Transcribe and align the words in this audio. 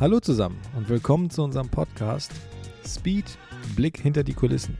Hallo 0.00 0.20
zusammen 0.20 0.60
und 0.76 0.88
willkommen 0.88 1.28
zu 1.28 1.42
unserem 1.42 1.70
Podcast 1.70 2.30
Speed 2.86 3.36
Blick 3.74 4.00
hinter 4.00 4.22
die 4.22 4.32
Kulissen. 4.32 4.78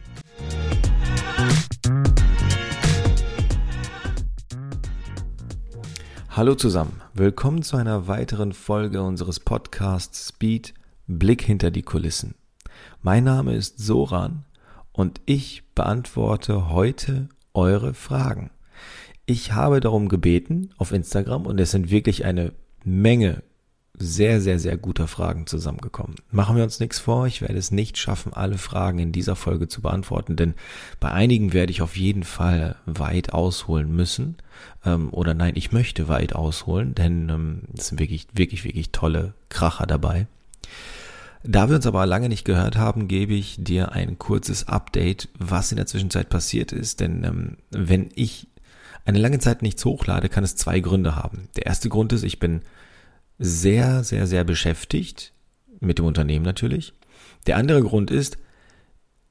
Hallo 6.28 6.54
zusammen, 6.54 7.02
willkommen 7.14 7.62
zu 7.62 7.76
einer 7.76 8.06
weiteren 8.06 8.52
Folge 8.52 9.02
unseres 9.02 9.40
Podcasts 9.40 10.28
Speed 10.28 10.72
Blick 11.08 11.42
hinter 11.42 11.72
die 11.72 11.82
Kulissen. 11.82 12.36
Mein 13.02 13.24
Name 13.24 13.56
ist 13.56 13.80
Soran 13.80 14.44
und 14.92 15.20
ich 15.26 15.64
beantworte 15.74 16.70
heute 16.70 17.28
eure 17.54 17.92
Fragen. 17.92 18.52
Ich 19.26 19.52
habe 19.52 19.80
darum 19.80 20.08
gebeten 20.08 20.70
auf 20.78 20.92
Instagram 20.92 21.44
und 21.44 21.58
es 21.58 21.72
sind 21.72 21.90
wirklich 21.90 22.24
eine 22.24 22.52
Menge 22.84 23.42
sehr, 24.00 24.40
sehr, 24.40 24.58
sehr 24.58 24.76
guter 24.76 25.08
Fragen 25.08 25.46
zusammengekommen. 25.46 26.16
Machen 26.30 26.56
wir 26.56 26.64
uns 26.64 26.80
nichts 26.80 26.98
vor, 26.98 27.26
ich 27.26 27.40
werde 27.40 27.56
es 27.56 27.70
nicht 27.70 27.98
schaffen, 27.98 28.32
alle 28.32 28.58
Fragen 28.58 28.98
in 28.98 29.12
dieser 29.12 29.36
Folge 29.36 29.68
zu 29.68 29.82
beantworten, 29.82 30.36
denn 30.36 30.54
bei 31.00 31.10
einigen 31.10 31.52
werde 31.52 31.72
ich 31.72 31.82
auf 31.82 31.96
jeden 31.96 32.24
Fall 32.24 32.76
weit 32.86 33.32
ausholen 33.32 33.94
müssen. 33.94 34.36
Ähm, 34.84 35.08
oder 35.12 35.34
nein, 35.34 35.54
ich 35.56 35.72
möchte 35.72 36.08
weit 36.08 36.34
ausholen, 36.34 36.94
denn 36.94 37.28
ähm, 37.28 37.60
es 37.76 37.88
sind 37.88 38.00
wirklich, 38.00 38.26
wirklich, 38.34 38.64
wirklich 38.64 38.90
tolle 38.90 39.34
Kracher 39.48 39.86
dabei. 39.86 40.26
Da 41.44 41.68
wir 41.68 41.76
uns 41.76 41.86
aber 41.86 42.04
lange 42.04 42.28
nicht 42.28 42.44
gehört 42.44 42.76
haben, 42.76 43.08
gebe 43.08 43.34
ich 43.34 43.56
dir 43.58 43.92
ein 43.92 44.18
kurzes 44.18 44.68
Update, 44.68 45.28
was 45.38 45.70
in 45.70 45.76
der 45.76 45.86
Zwischenzeit 45.86 46.28
passiert 46.28 46.72
ist. 46.72 47.00
Denn 47.00 47.24
ähm, 47.24 47.56
wenn 47.70 48.10
ich 48.14 48.48
eine 49.04 49.18
lange 49.18 49.38
Zeit 49.38 49.62
nichts 49.62 49.84
hochlade, 49.84 50.28
kann 50.28 50.44
es 50.44 50.56
zwei 50.56 50.80
Gründe 50.80 51.16
haben. 51.16 51.48
Der 51.56 51.66
erste 51.66 51.88
Grund 51.88 52.12
ist, 52.12 52.24
ich 52.24 52.40
bin 52.40 52.62
sehr, 53.38 54.04
sehr, 54.04 54.26
sehr 54.26 54.44
beschäftigt, 54.44 55.32
mit 55.80 55.98
dem 55.98 56.06
Unternehmen 56.06 56.44
natürlich. 56.44 56.92
Der 57.46 57.56
andere 57.56 57.82
Grund 57.82 58.10
ist, 58.10 58.36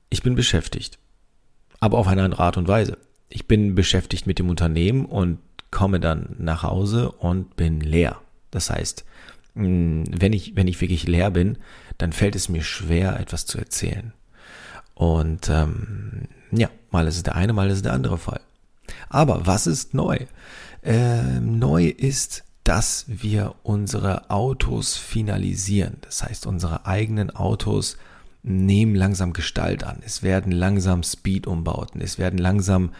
ich 0.10 0.24
bin 0.24 0.36
beschäftigt, 0.36 0.98
aber 1.80 1.98
auf 1.98 2.08
eine 2.08 2.24
andere 2.24 2.44
Art 2.44 2.58
und 2.58 2.68
Weise. 2.68 2.98
Ich 3.30 3.48
bin 3.48 3.76
beschäftigt 3.76 4.26
mit 4.26 4.40
dem 4.40 4.50
Unternehmen 4.50 5.06
und 5.06 5.40
komme 5.72 6.00
dann 6.00 6.36
nach 6.40 6.64
Hause 6.64 7.12
und 7.12 7.56
bin 7.58 7.82
leer. 7.82 8.22
Das 8.52 8.70
heißt, 8.70 9.06
mm, 9.56 10.04
wenn 10.10 10.34
ich, 10.34 10.56
wenn 10.56 10.68
ich 10.68 10.80
wirklich 10.80 11.06
leer 11.08 11.32
bin, 11.32 11.58
dann 11.98 12.14
fällt 12.14 12.36
es 12.36 12.48
mir 12.48 12.64
schwer, 12.64 13.20
etwas 13.20 13.46
zu 13.46 13.58
erzählen. 13.58 14.14
Und 14.94 15.50
ähm, 15.50 16.28
ja, 16.52 16.70
mal 16.90 17.08
ist 17.08 17.18
es 17.18 17.24
der 17.24 17.36
eine, 17.36 17.54
mal 17.54 17.68
ist 17.68 17.78
es 17.78 17.82
der 17.84 17.94
andere 17.94 18.18
Fall. 18.18 18.42
Aber 19.10 19.46
was 19.46 19.68
ist 19.68 19.94
neu? 19.94 20.18
Äh, 20.82 21.40
neu 21.42 21.86
ist, 21.86 22.46
dass 22.68 23.06
wir 23.08 23.56
unsere 23.64 24.30
Autos 24.30 24.98
finalisieren. 24.98 25.96
Das 26.02 26.22
heißt, 26.22 26.46
unsere 26.46 26.86
eigenen 26.86 27.34
Autos 27.34 27.96
nehmen 28.44 28.94
langsam 28.94 29.32
Gestalt 29.32 29.86
an. 29.86 30.02
Es 30.06 30.22
werden 30.22 30.52
langsam 30.52 31.02
Speed-Umbauten. 31.02 32.02
Es 32.02 32.18
werden 32.18 32.38
langsam 32.38 32.92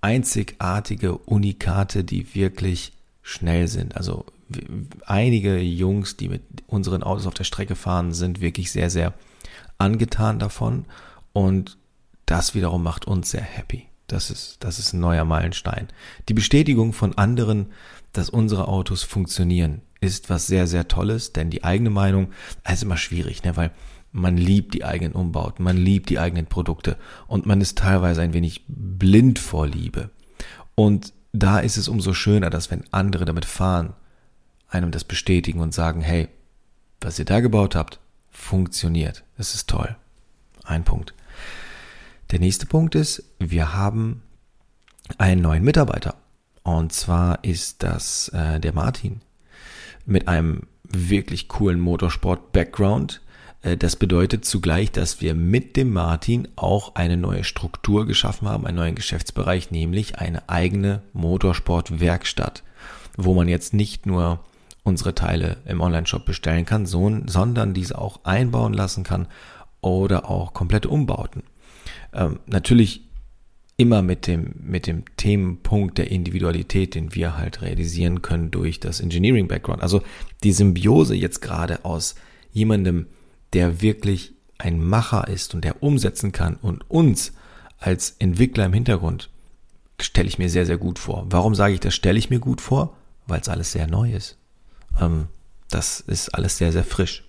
einzigartige 0.00 1.16
Unikate, 1.18 2.02
die 2.02 2.34
wirklich 2.34 2.94
schnell 3.22 3.68
sind. 3.68 3.96
Also 3.96 4.26
einige 5.06 5.60
Jungs, 5.60 6.16
die 6.16 6.28
mit 6.28 6.42
unseren 6.66 7.04
Autos 7.04 7.28
auf 7.28 7.34
der 7.34 7.44
Strecke 7.44 7.76
fahren, 7.76 8.12
sind 8.12 8.40
wirklich 8.40 8.72
sehr, 8.72 8.90
sehr 8.90 9.14
angetan 9.78 10.40
davon. 10.40 10.84
Und 11.32 11.78
das 12.26 12.56
wiederum 12.56 12.82
macht 12.82 13.06
uns 13.06 13.30
sehr 13.30 13.42
happy. 13.42 13.86
Das 14.08 14.32
ist, 14.32 14.56
das 14.64 14.80
ist 14.80 14.94
ein 14.94 15.00
neuer 15.00 15.24
Meilenstein. 15.24 15.86
Die 16.28 16.34
Bestätigung 16.34 16.92
von 16.92 17.16
anderen, 17.16 17.66
dass 18.12 18.30
unsere 18.30 18.68
Autos 18.68 19.02
funktionieren, 19.02 19.82
ist 20.00 20.30
was 20.30 20.46
sehr, 20.46 20.66
sehr 20.66 20.88
Tolles, 20.88 21.32
denn 21.32 21.50
die 21.50 21.64
eigene 21.64 21.90
Meinung 21.90 22.32
ist 22.70 22.82
immer 22.82 22.96
schwierig, 22.96 23.44
ne, 23.44 23.56
weil 23.56 23.70
man 24.10 24.36
liebt 24.36 24.74
die 24.74 24.84
eigenen 24.84 25.14
Umbauten, 25.14 25.64
man 25.64 25.76
liebt 25.76 26.10
die 26.10 26.18
eigenen 26.18 26.46
Produkte 26.46 26.98
und 27.26 27.46
man 27.46 27.60
ist 27.60 27.78
teilweise 27.78 28.20
ein 28.20 28.34
wenig 28.34 28.64
blind 28.68 29.38
vor 29.38 29.66
Liebe. 29.66 30.10
Und 30.74 31.14
da 31.32 31.60
ist 31.60 31.78
es 31.78 31.88
umso 31.88 32.12
schöner, 32.12 32.50
dass 32.50 32.70
wenn 32.70 32.84
andere 32.90 33.24
damit 33.24 33.46
fahren, 33.46 33.94
einem 34.68 34.90
das 34.90 35.04
bestätigen 35.04 35.60
und 35.60 35.72
sagen, 35.72 36.02
hey, 36.02 36.28
was 37.00 37.18
ihr 37.18 37.24
da 37.24 37.40
gebaut 37.40 37.74
habt, 37.74 38.00
funktioniert. 38.30 39.24
Das 39.36 39.54
ist 39.54 39.68
toll. 39.68 39.96
Ein 40.64 40.84
Punkt. 40.84 41.14
Der 42.30 42.38
nächste 42.38 42.66
Punkt 42.66 42.94
ist, 42.94 43.24
wir 43.38 43.74
haben 43.74 44.22
einen 45.18 45.42
neuen 45.42 45.64
Mitarbeiter. 45.64 46.14
Und 46.62 46.92
zwar 46.92 47.42
ist 47.44 47.82
das 47.82 48.28
äh, 48.28 48.60
der 48.60 48.72
Martin 48.72 49.20
mit 50.04 50.28
einem 50.28 50.62
wirklich 50.84 51.48
coolen 51.48 51.80
Motorsport-Background. 51.80 53.20
Äh, 53.62 53.76
das 53.76 53.96
bedeutet 53.96 54.44
zugleich, 54.44 54.92
dass 54.92 55.20
wir 55.20 55.34
mit 55.34 55.76
dem 55.76 55.92
Martin 55.92 56.48
auch 56.56 56.94
eine 56.94 57.16
neue 57.16 57.44
Struktur 57.44 58.06
geschaffen 58.06 58.48
haben, 58.48 58.66
einen 58.66 58.76
neuen 58.76 58.94
Geschäftsbereich, 58.94 59.70
nämlich 59.70 60.18
eine 60.18 60.48
eigene 60.48 61.02
Motorsport-Werkstatt, 61.12 62.62
wo 63.16 63.34
man 63.34 63.48
jetzt 63.48 63.74
nicht 63.74 64.06
nur 64.06 64.40
unsere 64.84 65.14
Teile 65.14 65.58
im 65.64 65.80
Onlineshop 65.80 66.24
bestellen 66.24 66.66
kann, 66.66 66.86
sondern 66.86 67.74
diese 67.74 67.98
auch 67.98 68.24
einbauen 68.24 68.72
lassen 68.72 69.04
kann 69.04 69.28
oder 69.80 70.28
auch 70.28 70.54
komplette 70.54 70.88
Umbauten. 70.88 71.44
Ähm, 72.12 72.40
natürlich 72.46 73.02
immer 73.82 74.00
mit 74.00 74.28
dem, 74.28 74.54
mit 74.62 74.86
dem 74.86 75.02
Themenpunkt 75.16 75.98
der 75.98 76.12
Individualität, 76.12 76.94
den 76.94 77.16
wir 77.16 77.36
halt 77.36 77.62
realisieren 77.62 78.22
können 78.22 78.52
durch 78.52 78.78
das 78.78 79.00
Engineering 79.00 79.48
Background. 79.48 79.82
Also 79.82 80.02
die 80.44 80.52
Symbiose 80.52 81.16
jetzt 81.16 81.42
gerade 81.42 81.84
aus 81.84 82.14
jemandem, 82.52 83.06
der 83.54 83.82
wirklich 83.82 84.34
ein 84.58 84.80
Macher 84.80 85.26
ist 85.26 85.52
und 85.52 85.64
der 85.64 85.82
umsetzen 85.82 86.30
kann 86.30 86.54
und 86.54 86.88
uns 86.88 87.32
als 87.80 88.14
Entwickler 88.20 88.66
im 88.66 88.72
Hintergrund 88.72 89.30
stelle 90.00 90.28
ich 90.28 90.38
mir 90.38 90.48
sehr, 90.48 90.64
sehr 90.64 90.78
gut 90.78 91.00
vor. 91.00 91.26
Warum 91.28 91.56
sage 91.56 91.74
ich 91.74 91.80
das 91.80 91.96
stelle 91.96 92.20
ich 92.20 92.30
mir 92.30 92.38
gut 92.38 92.60
vor? 92.60 92.96
Weil 93.26 93.40
es 93.40 93.48
alles 93.48 93.72
sehr 93.72 93.88
neu 93.88 94.12
ist. 94.12 94.38
Ähm, 95.00 95.26
das 95.70 95.98
ist 95.98 96.28
alles 96.28 96.56
sehr, 96.56 96.70
sehr 96.70 96.84
frisch. 96.84 97.24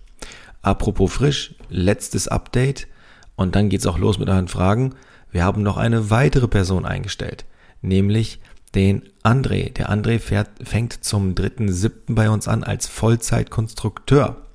Apropos 0.61 1.11
frisch, 1.11 1.55
letztes 1.69 2.27
Update. 2.27 2.87
Und 3.35 3.55
dann 3.55 3.69
geht's 3.69 3.87
auch 3.87 3.97
los 3.97 4.19
mit 4.19 4.29
euren 4.29 4.47
Fragen. 4.47 4.95
Wir 5.31 5.43
haben 5.43 5.63
noch 5.63 5.77
eine 5.77 6.09
weitere 6.09 6.47
Person 6.47 6.85
eingestellt, 6.85 7.45
nämlich 7.81 8.39
den 8.75 9.03
André. 9.23 9.73
Der 9.73 9.89
André 9.89 10.19
fährt, 10.19 10.49
fängt 10.63 11.03
zum 11.03 11.33
3.7. 11.33 11.91
bei 12.13 12.29
uns 12.29 12.47
an 12.47 12.63
als 12.63 12.87
Vollzeitkonstrukteur. 12.87 14.45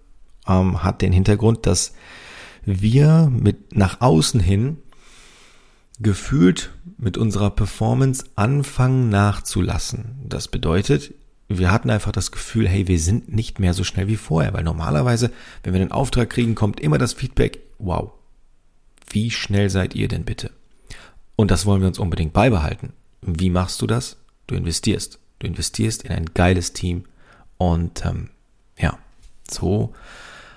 Ähm, 0.47 0.83
hat 0.83 1.03
den 1.03 1.13
Hintergrund, 1.13 1.67
dass 1.67 1.95
wir 2.65 3.31
mit 3.33 3.77
nach 3.77 4.01
außen 4.01 4.41
hin 4.41 4.79
gefühlt 6.01 6.71
mit 6.97 7.17
unserer 7.17 7.51
Performance 7.51 8.25
anfangen 8.35 9.09
nachzulassen. 9.09 10.17
Das 10.25 10.49
bedeutet, 10.49 11.15
wir 11.49 11.73
hatten 11.73 11.91
einfach 11.91 12.13
das 12.13 12.31
Gefühl, 12.31 12.69
hey, 12.69 12.89
wir 12.89 12.99
sind 12.99 13.33
nicht 13.33 13.59
mehr 13.59 13.73
so 13.73 13.85
schnell 13.85 14.07
wie 14.07 14.17
vorher, 14.17 14.53
weil 14.53 14.65
normalerweise, 14.65 15.31
wenn 15.63 15.73
wir 15.73 15.81
einen 15.81 15.93
Auftrag 15.93 16.31
kriegen, 16.31 16.55
kommt 16.55 16.81
immer 16.81 16.99
das 16.99 17.15
Feedback, 17.15 17.61
wow, 17.79 18.13
wie 19.11 19.31
schnell 19.31 19.71
seid 19.71 19.95
ihr 19.95 20.09
denn 20.09 20.25
bitte? 20.25 20.51
Und 21.37 21.51
das 21.51 21.67
wollen 21.67 21.81
wir 21.81 21.89
uns 21.89 21.99
unbedingt 21.99 22.33
beibehalten. 22.33 22.93
Wie 23.23 23.51
machst 23.51 23.81
du 23.81 23.87
das? 23.87 24.17
Du 24.47 24.55
investierst. 24.55 25.19
Du 25.39 25.47
investierst 25.47 26.03
in 26.03 26.11
ein 26.11 26.27
geiles 26.35 26.73
Team. 26.73 27.05
Und 27.59 28.05
ähm, 28.05 28.31
ja, 28.79 28.99
so 29.49 29.95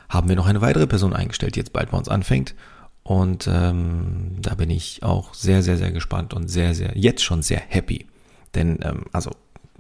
haben 0.09 0.28
wir 0.28 0.35
noch 0.35 0.47
eine 0.47 0.62
weitere 0.62 0.88
Person 0.88 1.13
eingestellt, 1.13 1.56
die 1.56 1.59
jetzt 1.59 1.73
bald 1.73 1.91
bei 1.91 1.97
uns 1.97 2.09
anfängt. 2.09 2.56
Und 3.03 3.47
ähm, 3.51 4.38
da 4.39 4.56
bin 4.56 4.69
ich 4.69 5.03
auch 5.03 5.33
sehr, 5.33 5.63
sehr, 5.63 5.78
sehr 5.78 5.91
gespannt 5.91 6.33
und 6.33 6.47
sehr, 6.47 6.75
sehr, 6.75 6.97
jetzt 6.97 7.23
schon 7.23 7.41
sehr 7.41 7.59
happy. 7.59 8.07
Denn, 8.53 8.79
ähm, 8.83 9.06
also, 9.12 9.31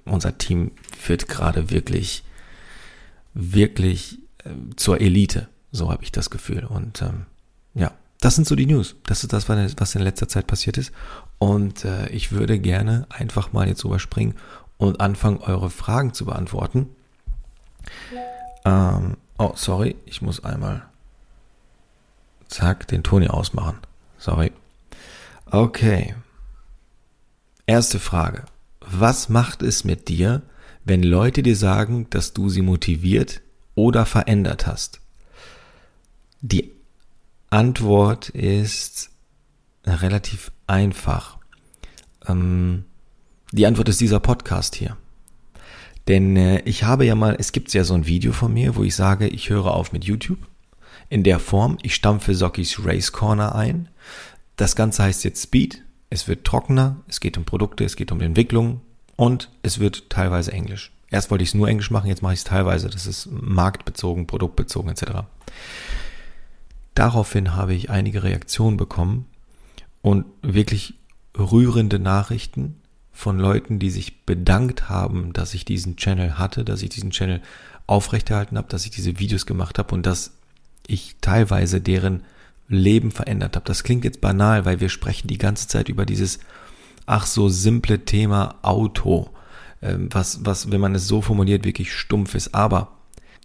unser 0.05 0.37
Team 0.37 0.71
wird 1.05 1.27
gerade 1.27 1.69
wirklich, 1.69 2.23
wirklich 3.33 4.19
äh, 4.43 4.49
zur 4.75 5.01
Elite. 5.01 5.49
So 5.71 5.91
habe 5.91 6.03
ich 6.03 6.11
das 6.11 6.29
Gefühl. 6.29 6.65
Und 6.65 7.01
ähm, 7.01 7.25
das 8.21 8.35
sind 8.35 8.47
so 8.47 8.55
die 8.55 8.67
News. 8.67 8.95
Das 9.05 9.23
ist 9.23 9.33
das, 9.33 9.49
was 9.49 9.95
in 9.95 10.01
letzter 10.01 10.27
Zeit 10.27 10.47
passiert 10.47 10.77
ist. 10.77 10.93
Und 11.39 11.83
äh, 11.83 12.07
ich 12.09 12.31
würde 12.31 12.59
gerne 12.59 13.07
einfach 13.09 13.51
mal 13.51 13.67
jetzt 13.67 13.83
überspringen 13.83 14.35
und 14.77 15.01
anfangen, 15.01 15.39
eure 15.39 15.71
Fragen 15.71 16.13
zu 16.13 16.25
beantworten. 16.25 16.87
Ähm, 18.63 19.17
oh, 19.39 19.53
sorry, 19.55 19.95
ich 20.05 20.21
muss 20.21 20.43
einmal 20.45 20.83
zack 22.47 22.87
den 22.87 23.01
Ton 23.01 23.23
hier 23.23 23.33
ausmachen. 23.33 23.79
Sorry. 24.19 24.51
Okay. 25.47 26.13
Erste 27.65 27.99
Frage. 27.99 28.45
Was 28.81 29.29
macht 29.29 29.63
es 29.63 29.83
mit 29.83 30.09
dir, 30.09 30.43
wenn 30.85 31.01
Leute 31.01 31.41
dir 31.41 31.55
sagen, 31.55 32.07
dass 32.11 32.33
du 32.33 32.49
sie 32.49 32.61
motiviert 32.61 33.41
oder 33.73 34.05
verändert 34.05 34.67
hast? 34.67 34.99
Die 36.41 36.71
Antwort 37.51 38.29
ist 38.29 39.11
relativ 39.85 40.53
einfach. 40.67 41.37
Ähm, 42.25 42.85
die 43.51 43.65
Antwort 43.65 43.89
ist 43.89 43.99
dieser 43.99 44.21
Podcast 44.21 44.73
hier. 44.75 44.95
Denn 46.07 46.37
äh, 46.37 46.61
ich 46.61 46.85
habe 46.85 47.05
ja 47.05 47.13
mal, 47.13 47.35
es 47.37 47.51
gibt 47.51 47.73
ja 47.73 47.83
so 47.83 47.93
ein 47.93 48.07
Video 48.07 48.31
von 48.31 48.53
mir, 48.53 48.77
wo 48.77 48.83
ich 48.83 48.95
sage, 48.95 49.27
ich 49.27 49.49
höre 49.49 49.73
auf 49.73 49.91
mit 49.91 50.05
YouTube. 50.05 50.39
In 51.09 51.23
der 51.23 51.39
Form, 51.39 51.77
ich 51.81 51.93
stampfe 51.93 52.35
Sokis 52.35 52.85
Race 52.85 53.11
Corner 53.11 53.53
ein. 53.53 53.89
Das 54.55 54.77
Ganze 54.77 55.03
heißt 55.03 55.25
jetzt 55.25 55.43
Speed. 55.43 55.83
Es 56.09 56.29
wird 56.29 56.45
trockener, 56.45 57.01
es 57.09 57.19
geht 57.19 57.37
um 57.37 57.43
Produkte, 57.43 57.83
es 57.83 57.97
geht 57.97 58.13
um 58.13 58.21
Entwicklung 58.21 58.79
und 59.17 59.49
es 59.61 59.79
wird 59.79 60.09
teilweise 60.09 60.53
Englisch. 60.53 60.93
Erst 61.09 61.31
wollte 61.31 61.43
ich 61.43 61.49
es 61.49 61.55
nur 61.55 61.67
Englisch 61.67 61.91
machen, 61.91 62.07
jetzt 62.07 62.21
mache 62.21 62.33
ich 62.33 62.39
es 62.39 62.45
teilweise. 62.45 62.89
Das 62.89 63.07
ist 63.07 63.27
marktbezogen, 63.29 64.25
produktbezogen 64.25 64.89
etc. 64.89 65.23
Daraufhin 66.93 67.55
habe 67.55 67.73
ich 67.73 67.89
einige 67.89 68.23
Reaktionen 68.23 68.77
bekommen 68.77 69.25
und 70.01 70.25
wirklich 70.41 70.95
rührende 71.37 71.99
Nachrichten 71.99 72.81
von 73.11 73.39
Leuten, 73.39 73.79
die 73.79 73.89
sich 73.89 74.25
bedankt 74.25 74.89
haben, 74.89 75.33
dass 75.33 75.53
ich 75.53 75.65
diesen 75.65 75.95
Channel 75.95 76.37
hatte, 76.37 76.65
dass 76.65 76.81
ich 76.81 76.89
diesen 76.89 77.11
Channel 77.11 77.41
aufrechterhalten 77.87 78.57
habe, 78.57 78.67
dass 78.67 78.85
ich 78.85 78.91
diese 78.91 79.19
Videos 79.19 79.45
gemacht 79.45 79.79
habe 79.79 79.93
und 79.93 80.05
dass 80.05 80.33
ich 80.87 81.17
teilweise 81.21 81.81
deren 81.81 82.23
Leben 82.67 83.11
verändert 83.11 83.55
habe. 83.55 83.65
Das 83.65 83.83
klingt 83.83 84.05
jetzt 84.05 84.21
banal, 84.21 84.65
weil 84.65 84.79
wir 84.79 84.89
sprechen 84.89 85.27
die 85.27 85.37
ganze 85.37 85.67
Zeit 85.67 85.89
über 85.89 86.05
dieses 86.05 86.39
ach 87.05 87.25
so 87.25 87.49
simple 87.49 88.05
Thema 88.05 88.55
Auto, 88.61 89.29
ähm, 89.81 90.09
was, 90.11 90.45
was, 90.45 90.71
wenn 90.71 90.81
man 90.81 90.95
es 90.95 91.07
so 91.07 91.21
formuliert, 91.21 91.65
wirklich 91.65 91.93
stumpf 91.93 92.35
ist. 92.35 92.55
Aber 92.55 92.97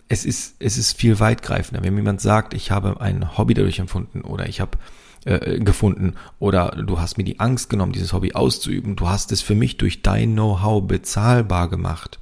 es 0.09 0.25
ist, 0.25 0.57
es 0.59 0.79
ist 0.79 0.97
viel 0.97 1.19
weitgreifender. 1.19 1.83
Wenn 1.83 1.97
jemand 1.97 2.21
sagt, 2.21 2.55
ich 2.55 2.71
habe 2.71 3.01
ein 3.01 3.37
Hobby 3.37 3.55
dadurch 3.55 3.79
empfunden 3.79 4.21
oder 4.21 4.49
ich 4.49 4.61
habe 4.61 4.79
äh, 5.25 5.59
gefunden 5.59 6.15
oder 6.39 6.71
du 6.71 7.01
hast 7.01 7.19
mir 7.19 7.25
die 7.25 7.41
Angst 7.41 7.69
genommen, 7.69 7.93
dieses 7.93 8.13
Hobby 8.13 8.33
auszuüben, 8.33 8.95
du 8.97 9.09
hast 9.09 9.33
es 9.33 9.43
für 9.43 9.55
mich 9.55 9.77
durch 9.77 10.03
dein 10.03 10.35
Know-how 10.35 10.87
bezahlbar 10.87 11.69
gemacht, 11.69 12.21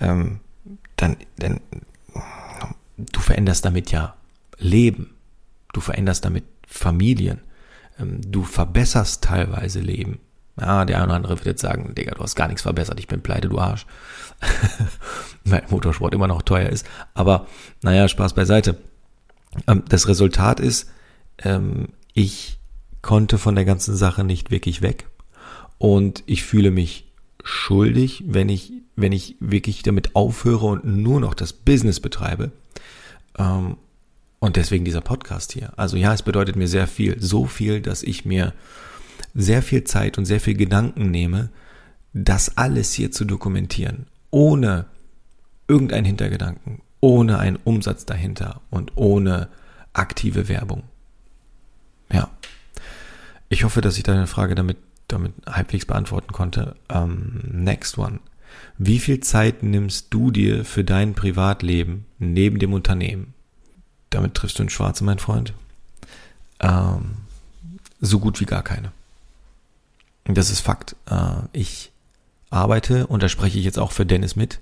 ähm, 0.00 0.40
dann, 0.96 1.16
dann 1.36 1.60
du 2.96 3.20
veränderst 3.20 3.64
damit 3.64 3.92
ja 3.92 4.16
Leben, 4.58 5.14
du 5.72 5.80
veränderst 5.80 6.24
damit 6.24 6.44
Familien, 6.66 7.40
ähm, 8.00 8.20
du 8.26 8.42
verbesserst 8.42 9.22
teilweise 9.22 9.80
Leben. 9.80 10.18
Ja, 10.58 10.84
der 10.84 10.96
eine 10.96 11.06
oder 11.06 11.14
andere 11.14 11.36
wird 11.36 11.46
jetzt 11.46 11.60
sagen, 11.60 11.94
Digga, 11.94 12.14
du 12.14 12.22
hast 12.22 12.34
gar 12.34 12.48
nichts 12.48 12.62
verbessert, 12.62 12.98
ich 12.98 13.08
bin 13.08 13.20
pleite, 13.20 13.48
du 13.48 13.58
Arsch. 13.58 13.86
Weil 15.44 15.64
Motorsport 15.68 16.14
immer 16.14 16.26
noch 16.26 16.42
teuer 16.42 16.70
ist. 16.70 16.86
Aber 17.14 17.46
naja, 17.82 18.08
Spaß 18.08 18.34
beiseite. 18.34 18.76
Ähm, 19.66 19.82
das 19.88 20.08
Resultat 20.08 20.60
ist, 20.60 20.90
ähm, 21.38 21.88
ich 22.14 22.58
konnte 23.02 23.38
von 23.38 23.54
der 23.54 23.64
ganzen 23.64 23.96
Sache 23.96 24.24
nicht 24.24 24.50
wirklich 24.50 24.82
weg 24.82 25.06
und 25.78 26.22
ich 26.26 26.42
fühle 26.42 26.70
mich 26.70 27.12
schuldig, 27.44 28.24
wenn 28.26 28.48
ich, 28.48 28.72
wenn 28.96 29.12
ich 29.12 29.36
wirklich 29.38 29.82
damit 29.82 30.16
aufhöre 30.16 30.66
und 30.66 30.84
nur 30.84 31.20
noch 31.20 31.34
das 31.34 31.52
Business 31.52 32.00
betreibe. 32.00 32.50
Ähm, 33.38 33.76
und 34.38 34.56
deswegen 34.56 34.84
dieser 34.84 35.00
Podcast 35.00 35.52
hier. 35.52 35.72
Also 35.76 35.96
ja, 35.96 36.12
es 36.12 36.22
bedeutet 36.22 36.56
mir 36.56 36.68
sehr 36.68 36.86
viel. 36.86 37.20
So 37.20 37.46
viel, 37.46 37.80
dass 37.80 38.02
ich 38.02 38.24
mir 38.24 38.52
sehr 39.36 39.62
viel 39.62 39.84
Zeit 39.84 40.18
und 40.18 40.24
sehr 40.24 40.40
viel 40.40 40.54
Gedanken 40.54 41.10
nehme, 41.10 41.50
das 42.14 42.56
alles 42.56 42.92
hier 42.94 43.12
zu 43.12 43.24
dokumentieren. 43.26 44.06
Ohne 44.30 44.86
irgendeinen 45.68 46.06
Hintergedanken, 46.06 46.80
ohne 47.00 47.38
einen 47.38 47.56
Umsatz 47.56 48.06
dahinter 48.06 48.62
und 48.70 48.92
ohne 48.96 49.48
aktive 49.92 50.48
Werbung. 50.48 50.84
Ja. 52.10 52.30
Ich 53.48 53.64
hoffe, 53.64 53.80
dass 53.80 53.96
ich 53.96 54.02
deine 54.02 54.26
Frage 54.26 54.54
damit, 54.54 54.78
damit 55.08 55.32
halbwegs 55.46 55.84
beantworten 55.84 56.32
konnte. 56.32 56.74
Ähm, 56.88 57.42
next 57.52 57.98
one. 57.98 58.20
Wie 58.78 58.98
viel 58.98 59.20
Zeit 59.20 59.62
nimmst 59.62 60.06
du 60.10 60.30
dir 60.30 60.64
für 60.64 60.82
dein 60.82 61.14
Privatleben 61.14 62.06
neben 62.18 62.58
dem 62.58 62.72
Unternehmen? 62.72 63.34
Damit 64.10 64.34
triffst 64.34 64.58
du 64.58 64.62
einen 64.62 64.70
Schwarze, 64.70 65.04
mein 65.04 65.18
Freund. 65.18 65.52
Ähm, 66.60 67.16
so 68.00 68.18
gut 68.18 68.40
wie 68.40 68.46
gar 68.46 68.62
keine. 68.62 68.92
Das 70.28 70.50
ist 70.50 70.60
Fakt. 70.60 70.96
Äh, 71.08 71.42
ich 71.52 71.92
arbeite, 72.50 73.06
und 73.06 73.22
da 73.22 73.28
spreche 73.28 73.58
ich 73.58 73.64
jetzt 73.64 73.78
auch 73.78 73.92
für 73.92 74.06
Dennis 74.06 74.36
mit. 74.36 74.60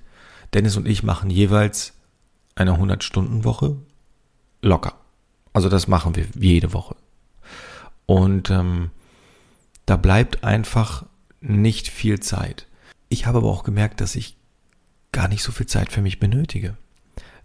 Dennis 0.53 0.77
und 0.77 0.87
ich 0.87 1.03
machen 1.03 1.29
jeweils 1.29 1.93
eine 2.55 2.73
100-Stunden-Woche 2.73 3.75
locker. 4.61 4.93
Also 5.53 5.69
das 5.69 5.87
machen 5.87 6.15
wir 6.15 6.27
jede 6.35 6.73
Woche. 6.73 6.95
Und 8.05 8.49
ähm, 8.49 8.91
da 9.85 9.97
bleibt 9.97 10.43
einfach 10.43 11.05
nicht 11.41 11.87
viel 11.87 12.19
Zeit. 12.19 12.67
Ich 13.09 13.25
habe 13.25 13.39
aber 13.39 13.49
auch 13.49 13.63
gemerkt, 13.63 14.01
dass 14.01 14.15
ich 14.15 14.37
gar 15.11 15.27
nicht 15.27 15.43
so 15.43 15.51
viel 15.51 15.67
Zeit 15.67 15.91
für 15.91 16.01
mich 16.01 16.19
benötige. 16.19 16.75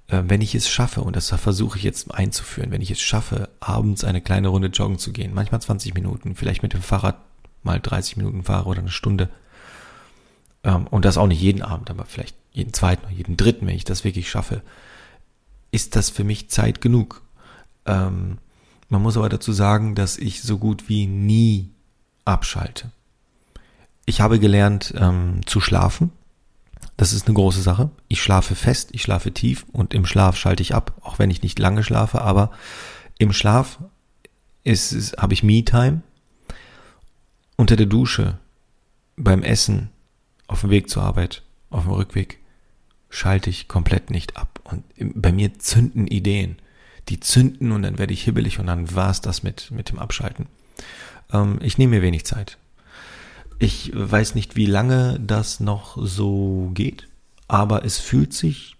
Äh, 0.08 0.24
wenn 0.26 0.40
ich 0.40 0.54
es 0.54 0.68
schaffe, 0.68 1.02
und 1.02 1.16
das 1.16 1.30
versuche 1.30 1.78
ich 1.78 1.84
jetzt 1.84 2.12
einzuführen, 2.12 2.70
wenn 2.70 2.82
ich 2.82 2.90
es 2.90 3.00
schaffe, 3.00 3.48
abends 3.60 4.04
eine 4.04 4.20
kleine 4.20 4.48
Runde 4.48 4.68
joggen 4.68 4.98
zu 4.98 5.12
gehen, 5.12 5.34
manchmal 5.34 5.62
20 5.62 5.94
Minuten, 5.94 6.34
vielleicht 6.34 6.62
mit 6.62 6.72
dem 6.72 6.82
Fahrrad 6.82 7.16
mal 7.62 7.80
30 7.80 8.16
Minuten 8.16 8.42
fahre 8.44 8.66
oder 8.66 8.80
eine 8.80 8.90
Stunde, 8.90 9.28
ähm, 10.64 10.86
und 10.88 11.04
das 11.04 11.16
auch 11.16 11.26
nicht 11.26 11.40
jeden 11.40 11.62
Abend, 11.62 11.90
aber 11.90 12.04
vielleicht 12.04 12.36
jeden 12.52 12.72
zweiten 12.72 13.04
oder 13.06 13.14
jeden 13.14 13.36
dritten, 13.36 13.66
wenn 13.66 13.76
ich 13.76 13.84
das 13.84 14.04
wirklich 14.04 14.30
schaffe, 14.30 14.62
ist 15.70 15.96
das 15.96 16.10
für 16.10 16.24
mich 16.24 16.50
Zeit 16.50 16.80
genug. 16.80 17.22
Ähm, 17.86 18.38
man 18.88 19.02
muss 19.02 19.16
aber 19.16 19.28
dazu 19.28 19.52
sagen, 19.52 19.94
dass 19.94 20.18
ich 20.18 20.42
so 20.42 20.58
gut 20.58 20.88
wie 20.88 21.06
nie 21.06 21.70
abschalte. 22.24 22.90
Ich 24.04 24.20
habe 24.20 24.40
gelernt 24.40 24.92
ähm, 24.96 25.46
zu 25.46 25.60
schlafen. 25.60 26.10
Das 26.96 27.12
ist 27.12 27.26
eine 27.26 27.34
große 27.34 27.62
Sache. 27.62 27.90
Ich 28.08 28.20
schlafe 28.20 28.54
fest, 28.54 28.90
ich 28.92 29.02
schlafe 29.02 29.32
tief 29.32 29.64
und 29.72 29.94
im 29.94 30.04
Schlaf 30.04 30.36
schalte 30.36 30.62
ich 30.62 30.74
ab, 30.74 30.94
auch 31.02 31.18
wenn 31.18 31.30
ich 31.30 31.42
nicht 31.42 31.58
lange 31.58 31.84
schlafe, 31.84 32.20
aber 32.20 32.50
im 33.18 33.32
Schlaf 33.32 33.78
ist, 34.64 34.92
ist, 34.92 35.16
habe 35.16 35.32
ich 35.32 35.42
Me-Time. 35.42 36.02
Unter 37.60 37.76
der 37.76 37.84
Dusche, 37.84 38.38
beim 39.16 39.42
Essen, 39.42 39.90
auf 40.46 40.62
dem 40.62 40.70
Weg 40.70 40.88
zur 40.88 41.02
Arbeit, 41.02 41.42
auf 41.68 41.82
dem 41.82 41.92
Rückweg, 41.92 42.38
schalte 43.10 43.50
ich 43.50 43.68
komplett 43.68 44.08
nicht 44.08 44.38
ab. 44.38 44.60
Und 44.64 44.82
bei 44.98 45.30
mir 45.30 45.58
zünden 45.58 46.06
Ideen 46.06 46.56
die 47.10 47.20
zünden 47.20 47.72
und 47.72 47.82
dann 47.82 47.98
werde 47.98 48.14
ich 48.14 48.22
hibbelig 48.22 48.60
und 48.60 48.66
dann 48.66 48.94
war 48.94 49.10
es 49.10 49.20
das 49.20 49.42
mit, 49.42 49.70
mit 49.72 49.90
dem 49.90 49.98
Abschalten. 49.98 50.46
Ähm, 51.30 51.58
ich 51.60 51.76
nehme 51.76 51.96
mir 51.96 52.02
wenig 52.02 52.24
Zeit. 52.24 52.56
Ich 53.58 53.92
weiß 53.94 54.34
nicht, 54.34 54.56
wie 54.56 54.64
lange 54.64 55.20
das 55.20 55.60
noch 55.60 55.98
so 56.00 56.70
geht, 56.72 57.08
aber 57.46 57.84
es 57.84 57.98
fühlt 57.98 58.32
sich, 58.32 58.76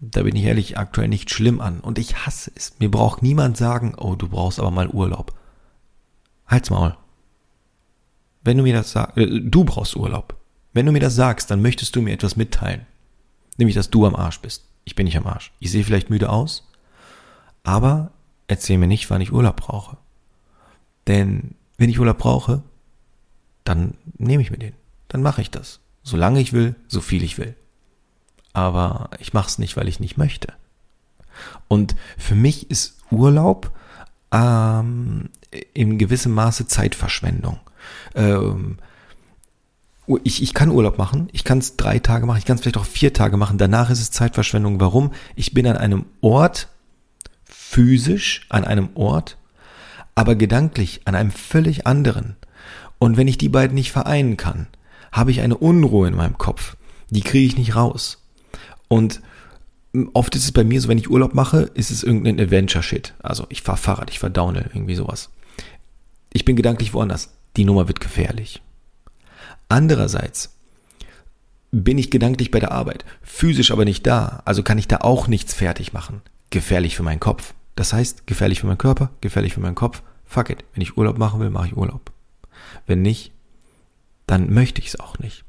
da 0.00 0.22
bin 0.22 0.34
ich 0.34 0.44
ehrlich, 0.44 0.78
aktuell 0.78 1.08
nicht 1.08 1.30
schlimm 1.30 1.60
an. 1.60 1.80
Und 1.80 1.98
ich 1.98 2.24
hasse 2.24 2.52
es. 2.54 2.72
Mir 2.78 2.90
braucht 2.90 3.22
niemand 3.22 3.58
sagen, 3.58 3.94
oh, 3.98 4.14
du 4.14 4.28
brauchst 4.28 4.60
aber 4.60 4.70
mal 4.70 4.88
Urlaub. 4.88 5.34
Halt's 6.46 6.70
Maul. 6.70 6.96
Wenn 8.42 8.56
du 8.56 8.62
mir 8.62 8.74
das 8.74 8.92
sagst, 8.92 9.16
äh, 9.16 9.40
du 9.40 9.64
brauchst 9.64 9.96
Urlaub. 9.96 10.36
Wenn 10.72 10.86
du 10.86 10.92
mir 10.92 11.00
das 11.00 11.14
sagst, 11.14 11.50
dann 11.50 11.62
möchtest 11.62 11.96
du 11.96 12.02
mir 12.02 12.12
etwas 12.12 12.36
mitteilen. 12.36 12.86
Nämlich, 13.56 13.74
dass 13.74 13.90
du 13.90 14.06
am 14.06 14.14
Arsch 14.14 14.40
bist. 14.40 14.64
Ich 14.84 14.94
bin 14.94 15.04
nicht 15.04 15.16
am 15.16 15.26
Arsch. 15.26 15.52
Ich 15.58 15.70
sehe 15.70 15.84
vielleicht 15.84 16.10
müde 16.10 16.30
aus, 16.30 16.70
aber 17.62 18.12
erzähl 18.46 18.78
mir 18.78 18.86
nicht, 18.86 19.10
wann 19.10 19.20
ich 19.20 19.32
Urlaub 19.32 19.56
brauche. 19.56 19.96
Denn 21.06 21.54
wenn 21.76 21.90
ich 21.90 21.98
Urlaub 21.98 22.18
brauche, 22.18 22.62
dann 23.64 23.94
nehme 24.16 24.42
ich 24.42 24.50
mir 24.50 24.58
den. 24.58 24.74
Dann 25.08 25.22
mache 25.22 25.42
ich 25.42 25.50
das. 25.50 25.80
Solange 26.02 26.40
ich 26.40 26.52
will, 26.52 26.74
so 26.86 27.00
viel 27.00 27.22
ich 27.22 27.38
will. 27.38 27.54
Aber 28.52 29.10
ich 29.18 29.32
mache 29.32 29.48
es 29.48 29.58
nicht, 29.58 29.76
weil 29.76 29.88
ich 29.88 30.00
nicht 30.00 30.16
möchte. 30.16 30.52
Und 31.68 31.96
für 32.16 32.34
mich 32.34 32.70
ist 32.70 32.98
Urlaub 33.10 33.70
ähm, 34.32 35.30
in 35.74 35.98
gewissem 35.98 36.32
Maße 36.32 36.66
Zeitverschwendung. 36.66 37.60
Ähm, 38.14 38.78
ich, 40.24 40.42
ich 40.42 40.54
kann 40.54 40.70
Urlaub 40.70 40.96
machen, 40.96 41.28
ich 41.32 41.44
kann 41.44 41.58
es 41.58 41.76
drei 41.76 41.98
Tage 41.98 42.24
machen, 42.24 42.38
ich 42.38 42.46
kann 42.46 42.56
es 42.56 42.62
vielleicht 42.62 42.78
auch 42.78 42.86
vier 42.86 43.12
Tage 43.12 43.36
machen. 43.36 43.58
Danach 43.58 43.90
ist 43.90 44.00
es 44.00 44.10
Zeitverschwendung. 44.10 44.80
Warum? 44.80 45.12
Ich 45.36 45.52
bin 45.52 45.66
an 45.66 45.76
einem 45.76 46.06
Ort, 46.20 46.68
physisch 47.44 48.46
an 48.48 48.64
einem 48.64 48.90
Ort, 48.94 49.36
aber 50.14 50.34
gedanklich 50.34 51.02
an 51.04 51.14
einem 51.14 51.30
völlig 51.30 51.86
anderen. 51.86 52.36
Und 52.98 53.16
wenn 53.16 53.28
ich 53.28 53.38
die 53.38 53.50
beiden 53.50 53.74
nicht 53.74 53.92
vereinen 53.92 54.36
kann, 54.36 54.66
habe 55.12 55.30
ich 55.30 55.40
eine 55.40 55.56
Unruhe 55.56 56.08
in 56.08 56.16
meinem 56.16 56.38
Kopf. 56.38 56.76
Die 57.10 57.20
kriege 57.20 57.46
ich 57.46 57.56
nicht 57.56 57.76
raus. 57.76 58.24
Und 58.88 59.20
oft 60.14 60.34
ist 60.34 60.44
es 60.44 60.52
bei 60.52 60.64
mir 60.64 60.80
so, 60.80 60.88
wenn 60.88 60.98
ich 60.98 61.10
Urlaub 61.10 61.34
mache, 61.34 61.70
ist 61.74 61.90
es 61.90 62.02
irgendein 62.02 62.40
Adventure-Shit. 62.40 63.14
Also 63.22 63.46
ich 63.50 63.62
fahre 63.62 63.78
Fahrrad, 63.78 64.10
ich 64.10 64.18
fahre 64.18 64.32
Downhill, 64.32 64.70
irgendwie 64.72 64.94
sowas. 64.94 65.30
Ich 66.32 66.44
bin 66.44 66.56
gedanklich 66.56 66.94
woanders. 66.94 67.30
Die 67.58 67.64
Nummer 67.64 67.88
wird 67.88 68.00
gefährlich. 68.00 68.62
Andererseits 69.68 70.54
bin 71.72 71.98
ich 71.98 72.10
gedanklich 72.10 72.52
bei 72.52 72.60
der 72.60 72.70
Arbeit, 72.70 73.04
physisch 73.20 73.72
aber 73.72 73.84
nicht 73.84 74.06
da, 74.06 74.42
also 74.44 74.62
kann 74.62 74.78
ich 74.78 74.86
da 74.86 74.98
auch 74.98 75.26
nichts 75.26 75.54
fertig 75.54 75.92
machen. 75.92 76.22
Gefährlich 76.50 76.96
für 76.96 77.02
meinen 77.02 77.18
Kopf. 77.18 77.54
Das 77.74 77.92
heißt, 77.92 78.28
gefährlich 78.28 78.60
für 78.60 78.68
meinen 78.68 78.78
Körper, 78.78 79.10
gefährlich 79.20 79.54
für 79.54 79.60
meinen 79.60 79.74
Kopf. 79.74 80.02
Fuck 80.24 80.50
it. 80.50 80.64
Wenn 80.72 80.82
ich 80.82 80.96
Urlaub 80.96 81.18
machen 81.18 81.40
will, 81.40 81.50
mache 81.50 81.66
ich 81.66 81.76
Urlaub. 81.76 82.12
Wenn 82.86 83.02
nicht, 83.02 83.32
dann 84.28 84.54
möchte 84.54 84.80
ich 84.80 84.88
es 84.88 85.00
auch 85.00 85.18
nicht. 85.18 85.44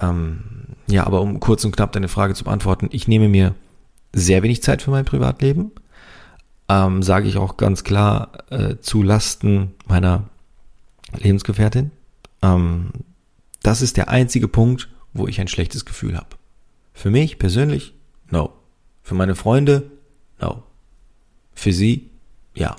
Ähm, 0.00 0.42
ja, 0.88 1.06
aber 1.06 1.22
um 1.22 1.40
kurz 1.40 1.64
und 1.64 1.74
knapp 1.74 1.92
deine 1.92 2.08
Frage 2.08 2.34
zu 2.34 2.44
beantworten, 2.44 2.88
ich 2.92 3.08
nehme 3.08 3.30
mir 3.30 3.54
sehr 4.12 4.42
wenig 4.42 4.62
Zeit 4.62 4.82
für 4.82 4.90
mein 4.90 5.06
Privatleben. 5.06 5.72
Ähm, 6.68 7.02
Sage 7.02 7.28
ich 7.28 7.38
auch 7.38 7.56
ganz 7.56 7.82
klar 7.82 8.32
äh, 8.50 8.76
zu 8.78 9.02
Lasten 9.02 9.72
meiner 9.86 10.24
Lebensgefährtin. 11.18 11.90
Ähm, 12.42 12.90
das 13.62 13.82
ist 13.82 13.96
der 13.96 14.08
einzige 14.08 14.48
Punkt, 14.48 14.88
wo 15.12 15.26
ich 15.26 15.40
ein 15.40 15.48
schlechtes 15.48 15.84
Gefühl 15.84 16.16
habe. 16.16 16.36
Für 16.92 17.10
mich 17.10 17.38
persönlich, 17.38 17.94
no. 18.30 18.52
Für 19.02 19.14
meine 19.14 19.34
Freunde, 19.34 19.90
no. 20.40 20.62
Für 21.54 21.72
sie, 21.72 22.10
ja. 22.54 22.76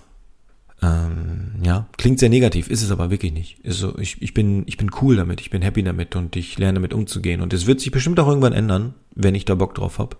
Ähm, 0.81 1.53
ja, 1.63 1.87
klingt 1.97 2.19
sehr 2.19 2.29
negativ, 2.29 2.69
ist 2.69 2.83
es 2.83 2.91
aber 2.91 3.09
wirklich 3.09 3.31
nicht. 3.31 3.59
Ist 3.59 3.83
ich, 3.99 4.21
ich, 4.21 4.33
bin, 4.33 4.63
ich 4.67 4.77
bin 4.77 4.91
cool 5.01 5.15
damit, 5.15 5.41
ich 5.41 5.49
bin 5.49 5.61
happy 5.61 5.81
damit 5.83 6.15
und 6.15 6.35
ich 6.35 6.57
lerne 6.57 6.75
damit 6.75 6.93
umzugehen. 6.93 7.41
Und 7.41 7.53
es 7.53 7.65
wird 7.65 7.79
sich 7.79 7.91
bestimmt 7.91 8.19
auch 8.19 8.27
irgendwann 8.27 8.53
ändern, 8.53 8.93
wenn 9.15 9.35
ich 9.35 9.45
da 9.45 9.55
Bock 9.55 9.73
drauf 9.75 9.99
habe. 9.99 10.17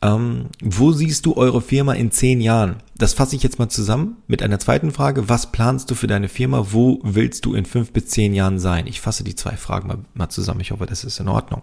Ähm, 0.00 0.46
wo 0.62 0.92
siehst 0.92 1.26
du 1.26 1.36
eure 1.36 1.60
Firma 1.60 1.92
in 1.94 2.12
zehn 2.12 2.40
Jahren? 2.40 2.76
Das 2.96 3.14
fasse 3.14 3.34
ich 3.34 3.42
jetzt 3.42 3.58
mal 3.58 3.68
zusammen 3.68 4.18
mit 4.28 4.42
einer 4.42 4.60
zweiten 4.60 4.92
Frage. 4.92 5.28
Was 5.28 5.50
planst 5.50 5.90
du 5.90 5.96
für 5.96 6.06
deine 6.06 6.28
Firma? 6.28 6.68
Wo 6.70 7.00
willst 7.02 7.44
du 7.44 7.54
in 7.54 7.64
fünf 7.64 7.92
bis 7.92 8.06
zehn 8.06 8.32
Jahren 8.32 8.60
sein? 8.60 8.86
Ich 8.86 9.00
fasse 9.00 9.24
die 9.24 9.34
zwei 9.34 9.56
Fragen 9.56 9.88
mal, 9.88 9.98
mal 10.14 10.28
zusammen. 10.28 10.60
Ich 10.60 10.70
hoffe, 10.70 10.86
das 10.86 11.02
ist 11.02 11.18
in 11.18 11.28
Ordnung. 11.28 11.62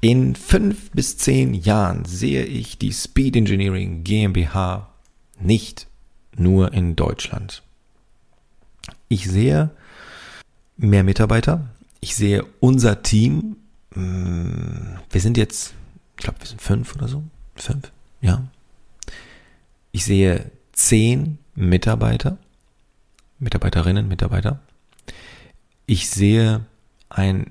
In 0.00 0.34
fünf 0.34 0.90
bis 0.90 1.16
zehn 1.16 1.54
Jahren 1.54 2.04
sehe 2.04 2.44
ich 2.44 2.76
die 2.76 2.92
Speed 2.92 3.36
Engineering 3.36 4.02
GmbH 4.02 4.88
nicht 5.40 5.86
nur 6.36 6.72
in 6.72 6.96
Deutschland. 6.96 7.62
Ich 9.08 9.30
sehe 9.30 9.70
mehr 10.76 11.04
Mitarbeiter. 11.04 11.68
Ich 12.00 12.16
sehe 12.16 12.44
unser 12.60 13.02
Team. 13.02 13.56
Mm, 13.94 14.98
wir 15.10 15.20
sind 15.20 15.36
jetzt 15.36 15.72
ich 16.16 16.24
glaube, 16.24 16.40
wir 16.40 16.46
sind 16.46 16.62
fünf 16.62 16.94
oder 16.94 17.08
so. 17.08 17.22
Fünf, 17.56 17.92
ja. 18.20 18.42
Ich 19.92 20.04
sehe 20.04 20.50
zehn 20.72 21.38
Mitarbeiter, 21.54 22.38
Mitarbeiterinnen, 23.38 24.08
Mitarbeiter. 24.08 24.60
Ich 25.86 26.10
sehe 26.10 26.64
ein 27.08 27.50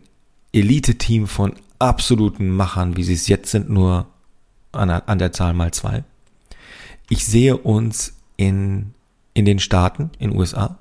Elite-Team 0.52 1.28
von 1.28 1.56
absoluten 1.80 2.50
Machern, 2.50 2.98
wie 2.98 3.04
sie 3.04 3.14
es 3.14 3.28
jetzt 3.28 3.52
sind, 3.52 3.70
nur 3.70 4.08
an 4.72 4.88
der, 4.88 5.10
an 5.10 5.20
der 5.20 5.32
Zahl 5.32 5.54
mal 5.54 5.72
zwei. 5.72 6.04
Ich 7.10 7.26
sehe 7.26 7.58
uns 7.58 8.16
in, 8.38 8.94
in 9.34 9.46
den 9.46 9.60
Staaten, 9.60 10.10
in 10.20 10.32
den 10.32 10.40
USA. 10.40 10.80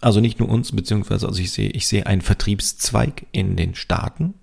Also 0.00 0.20
nicht 0.20 0.38
nur 0.40 0.48
uns, 0.48 0.74
beziehungsweise 0.74 1.26
also 1.26 1.40
ich 1.40 1.52
sehe, 1.52 1.70
ich 1.70 1.86
sehe 1.86 2.06
einen 2.06 2.22
Vertriebszweig 2.22 3.26
in 3.32 3.56
den 3.56 3.74
Staaten. 3.74 4.34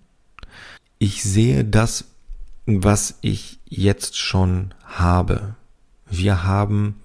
Ich 1.00 1.24
sehe 1.24 1.66
das 1.66 2.06
was 2.68 3.18
ich 3.22 3.60
jetzt 3.66 4.18
schon 4.18 4.74
habe. 4.84 5.56
Wir 6.10 6.44
haben, 6.44 7.00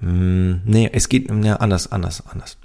mh, 0.00 0.08
hm, 0.10 0.60
nee, 0.64 0.90
es 0.92 1.08
geht 1.08 1.28
ja, 1.42 1.56
anders, 1.56 1.90
anders, 1.90 2.24
anders. 2.26 2.58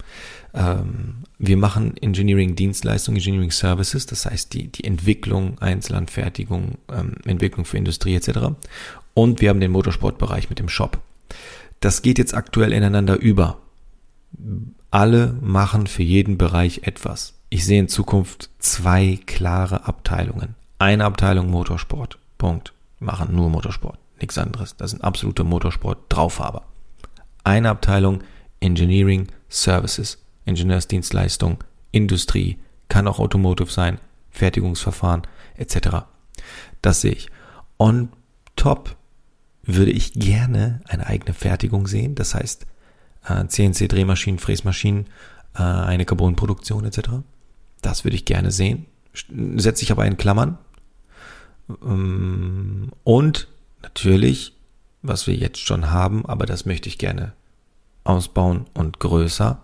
Ähm, 0.54 1.24
wir 1.40 1.56
machen 1.56 1.96
Engineering 1.98 2.56
Dienstleistungen, 2.56 3.18
Engineering 3.18 3.52
Services, 3.52 4.06
das 4.06 4.26
heißt 4.26 4.54
die, 4.54 4.68
die 4.68 4.84
Entwicklung, 4.84 5.60
Einzelanfertigung, 5.60 6.78
ähm, 6.92 7.16
Entwicklung 7.26 7.64
für 7.64 7.78
Industrie 7.78 8.16
etc. 8.16 8.56
Und 9.14 9.40
wir 9.40 9.50
haben 9.50 9.62
den 9.62 9.72
Motorsportbereich 9.72 10.50
mit 10.50 10.60
dem 10.60 10.70
Shop. 10.70 11.00
Das 11.80 12.02
geht 12.02 12.18
jetzt 12.18 12.34
aktuell 12.34 12.74
ineinander 12.74 13.18
über. 13.18 13.60
Alle 14.92 15.38
machen 15.42 15.88
für 15.88 16.04
jeden 16.04 16.38
Bereich 16.38 16.82
etwas. 16.84 17.34
Ich 17.50 17.66
sehe 17.66 17.80
in 17.80 17.88
Zukunft 17.88 18.50
zwei 18.60 19.20
klare 19.26 19.86
Abteilungen. 19.86 20.57
Eine 20.80 21.06
Abteilung 21.06 21.50
Motorsport. 21.50 22.20
Punkt. 22.38 22.74
Machen 23.00 23.36
nur 23.36 23.50
Motorsport. 23.50 24.00
Nichts 24.20 24.38
anderes. 24.38 24.76
Das 24.76 24.92
sind 24.92 25.04
absolute 25.04 25.44
Motorsport-Draufhaber. 25.44 26.64
Eine 27.44 27.70
Abteilung 27.70 28.24
Engineering 28.60 29.28
Services. 29.50 30.24
Ingenieursdienstleistung, 30.46 31.64
Industrie, 31.92 32.58
kann 32.88 33.08
auch 33.08 33.20
Automotive 33.20 33.70
sein, 33.70 34.00
Fertigungsverfahren 34.32 35.24
etc. 35.58 36.06
Das 36.82 37.02
sehe 37.02 37.12
ich. 37.12 37.30
On 37.78 38.10
top 38.56 38.96
würde 39.64 39.92
ich 39.92 40.14
gerne 40.14 40.80
eine 40.88 41.06
eigene 41.08 41.34
Fertigung 41.34 41.86
sehen. 41.88 42.16
Das 42.16 42.34
heißt, 42.34 42.66
CNC-Drehmaschinen, 43.26 44.40
Fräsmaschinen, 44.40 45.08
äh, 45.56 45.62
eine 45.62 46.06
Carbonproduktion 46.06 46.86
etc. 46.86 47.10
Das 47.82 48.06
würde 48.06 48.16
ich 48.16 48.24
gerne 48.24 48.52
sehen. 48.52 48.86
Setze 49.58 49.84
ich 49.84 49.92
aber 49.92 50.06
in 50.06 50.16
Klammern, 50.16 50.58
und 51.68 53.48
natürlich, 53.82 54.54
was 55.02 55.28
wir 55.28 55.36
jetzt 55.36 55.60
schon 55.60 55.92
haben, 55.92 56.26
aber 56.26 56.46
das 56.46 56.66
möchte 56.66 56.90
ich 56.90 56.98
gerne 56.98 57.34
ausbauen 58.04 58.66
und 58.74 59.00
größer, 59.00 59.62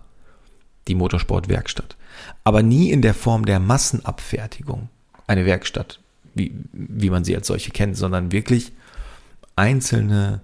die 0.88 0.95
Motorsportwerkstatt. 0.95 1.95
Aber 2.43 2.62
nie 2.62 2.91
in 2.91 3.01
der 3.01 3.13
Form 3.13 3.45
der 3.45 3.60
Massenabfertigung, 3.60 4.89
eine 5.27 5.45
Werkstatt, 5.45 6.00
wie, 6.36 6.53
wie 6.74 7.10
man 7.10 7.24
sie 7.24 7.36
als 7.36 7.48
solche 7.48 7.72
kennt, 7.72 7.95
sondern 7.95 8.31
wirklich 8.31 8.74
einzelne 9.55 10.41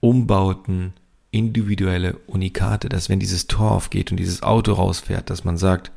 Umbauten, 0.00 0.92
individuelle 1.30 2.18
Unikate, 2.26 2.88
dass 2.88 3.08
wenn 3.08 3.20
dieses 3.20 3.46
Tor 3.46 3.70
aufgeht 3.70 4.10
und 4.10 4.16
dieses 4.16 4.42
Auto 4.42 4.72
rausfährt, 4.72 5.30
dass 5.30 5.44
man 5.44 5.56
sagt, 5.56 5.92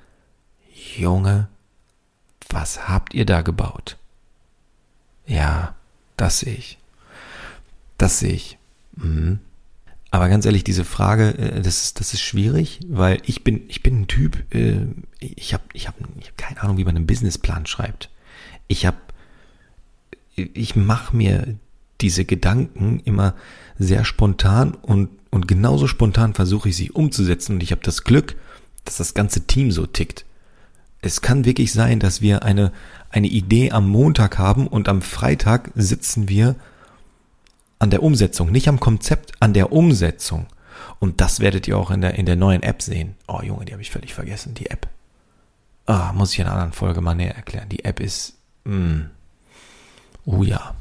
Junge, 0.98 1.48
was 2.50 2.88
habt 2.88 3.14
ihr 3.14 3.26
da 3.26 3.42
gebaut? 3.42 3.98
Ja, 5.26 5.76
das 6.18 6.40
sehe 6.40 6.56
ich. 6.56 6.78
Das 7.98 8.20
sehe 8.20 8.34
ich. 8.34 8.58
Mhm. 8.96 9.40
Aber 10.12 10.30
ganz 10.30 10.46
ehrlich, 10.46 10.64
diese 10.64 10.86
Frage, 10.86 11.38
äh, 11.38 11.62
das 11.62 11.84
ist, 11.84 12.00
das 12.00 12.14
ist 12.14 12.22
schwierig, 12.22 12.82
weil 12.88 13.20
ich 13.26 13.44
bin, 13.44 13.64
ich 13.68 13.82
bin 13.82 14.02
ein 14.02 14.08
Typ, 14.08 14.44
äh, 14.54 14.86
ich 15.20 15.54
habe 15.54 15.64
ich 15.74 15.88
hab, 15.88 15.96
ich 16.20 16.30
hab 16.30 16.38
keine 16.38 16.62
Ahnung, 16.62 16.78
wie 16.78 16.86
man 16.86 16.96
einen 16.96 17.08
Businessplan 17.08 17.66
schreibt. 17.66 18.12
Ich 18.68 18.86
habe, 18.86 18.98
ich 20.36 20.76
mache 20.76 21.16
mir 21.16 21.56
diese 22.02 22.26
Gedanken 22.26 23.00
immer 23.06 23.34
sehr 23.80 24.06
spontan 24.06 24.76
und, 24.76 25.10
und 25.32 25.48
genauso 25.48 25.88
spontan 25.88 26.34
versuche 26.36 26.70
ich 26.70 26.76
sie 26.76 26.92
umzusetzen. 26.92 27.54
Und 27.54 27.64
ich 27.64 27.72
habe 27.72 27.82
das 27.84 28.04
Glück, 28.04 28.36
dass 28.86 28.98
das 28.98 29.14
ganze 29.16 29.48
Team 29.48 29.72
so 29.72 29.88
tickt. 29.88 30.26
Es 31.02 31.22
kann 31.22 31.46
wirklich 31.46 31.74
sein, 31.74 32.00
dass 32.00 32.22
wir 32.22 32.44
eine, 32.44 32.72
eine 33.14 33.28
Idee 33.28 33.72
am 33.72 33.88
Montag 33.88 34.38
haben 34.38 34.68
und 34.68 34.90
am 34.90 35.02
Freitag 35.02 35.72
sitzen 35.76 36.28
wir 36.30 36.56
an 37.80 37.92
der 37.92 38.02
Umsetzung, 38.02 38.52
nicht 38.52 38.68
am 38.68 38.80
Konzept, 38.80 39.34
an 39.40 39.54
der 39.54 39.72
Umsetzung. 39.72 40.48
Und 41.00 41.22
das 41.22 41.40
werdet 41.40 41.68
ihr 41.68 41.78
auch 41.78 41.92
in 41.92 42.02
der, 42.02 42.16
in 42.16 42.26
der 42.26 42.36
neuen 42.36 42.64
App 42.64 42.82
sehen. 42.82 43.16
Oh 43.28 43.42
Junge, 43.42 43.66
die 43.66 43.74
habe 43.74 43.82
ich 43.82 43.92
völlig 43.92 44.14
vergessen, 44.14 44.56
die 44.56 44.70
App. 44.70 44.88
Ah, 45.86 46.12
muss 46.14 46.34
ich 46.34 46.40
in 46.40 46.46
einer 46.46 46.54
anderen 46.54 46.74
Folge 46.74 47.02
mal 47.02 47.14
näher 47.14 47.36
erklären. 47.36 47.70
Die 47.70 47.86
App 47.86 48.00
ist, 48.00 48.38
mm, 48.64 49.02
oh 50.26 50.44
ja. 50.44 50.76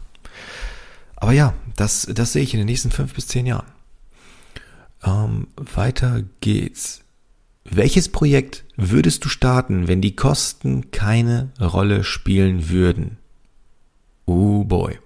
Aber 1.17 1.33
ja, 1.33 1.55
das, 1.77 2.09
das 2.13 2.33
sehe 2.33 2.43
ich 2.43 2.55
in 2.55 2.61
den 2.61 2.67
nächsten 2.67 2.91
fünf 2.91 3.15
bis 3.15 3.27
zehn 3.27 3.47
Jahren. 3.47 3.67
Ähm, 5.05 5.49
weiter 5.57 6.23
geht's. 6.41 7.03
Welches 7.65 8.09
Projekt 8.09 8.65
würdest 8.77 9.25
du 9.25 9.29
starten, 9.29 9.89
wenn 9.89 10.01
die 10.01 10.17
Kosten 10.17 10.91
keine 10.91 11.51
Rolle 11.61 12.05
spielen 12.05 12.69
würden? 12.69 13.19
Oh 14.27 14.65
boy. 14.65 14.99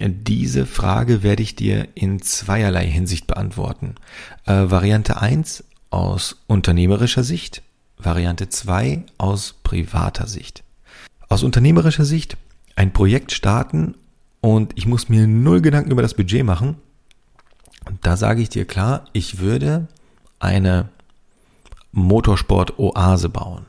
Diese 0.00 0.64
Frage 0.66 1.22
werde 1.22 1.42
ich 1.42 1.56
dir 1.56 1.88
in 1.94 2.22
zweierlei 2.22 2.86
Hinsicht 2.86 3.26
beantworten. 3.26 3.96
Äh, 4.46 4.70
Variante 4.70 5.20
1 5.20 5.64
aus 5.90 6.36
unternehmerischer 6.46 7.24
Sicht, 7.24 7.62
Variante 7.96 8.48
2 8.48 9.04
aus 9.16 9.56
privater 9.64 10.28
Sicht. 10.28 10.62
Aus 11.28 11.42
unternehmerischer 11.42 12.04
Sicht 12.04 12.36
ein 12.76 12.92
Projekt 12.92 13.32
starten 13.32 13.96
und 14.40 14.72
ich 14.76 14.86
muss 14.86 15.08
mir 15.08 15.26
null 15.26 15.60
Gedanken 15.60 15.90
über 15.90 16.02
das 16.02 16.14
Budget 16.14 16.44
machen. 16.44 16.76
Da 18.02 18.16
sage 18.16 18.40
ich 18.40 18.50
dir 18.50 18.66
klar, 18.66 19.06
ich 19.12 19.38
würde 19.40 19.88
eine 20.38 20.90
Motorsport-Oase 21.92 23.28
bauen. 23.28 23.66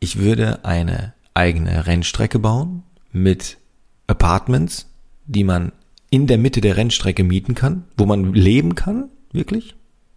Ich 0.00 0.18
würde 0.18 0.64
eine 0.64 1.14
eigene 1.34 1.86
Rennstrecke 1.86 2.38
bauen 2.38 2.82
mit 3.12 3.58
Apartments, 4.06 4.86
die 5.26 5.44
man 5.44 5.72
in 6.10 6.26
der 6.26 6.38
Mitte 6.38 6.60
der 6.60 6.76
Rennstrecke 6.76 7.24
mieten 7.24 7.54
kann, 7.54 7.84
wo 7.96 8.06
man 8.06 8.34
leben 8.34 8.74
kann, 8.74 9.08
wirklich, 9.32 9.74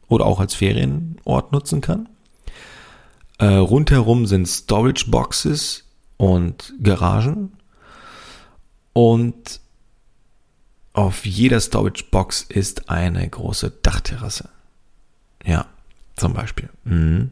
oder 0.08 0.26
auch 0.26 0.40
als 0.40 0.54
Ferienort 0.54 1.52
nutzen 1.52 1.82
kann. 1.82 2.10
Äh, 3.40 3.46
rundherum 3.46 4.26
sind 4.26 4.48
Storage 4.48 5.06
Boxes 5.10 5.86
und 6.18 6.74
Garagen 6.82 7.54
und 8.94 9.60
auf 10.94 11.26
jeder 11.28 11.60
Storage 11.60 12.06
Box 12.10 12.42
ist 12.42 12.90
eine 12.90 13.30
große 13.30 13.72
Dachterrasse. 13.84 14.50
Ja, 15.46 15.68
zum 16.18 16.34
Beispiel. 16.34 16.70
Mhm. 16.84 17.32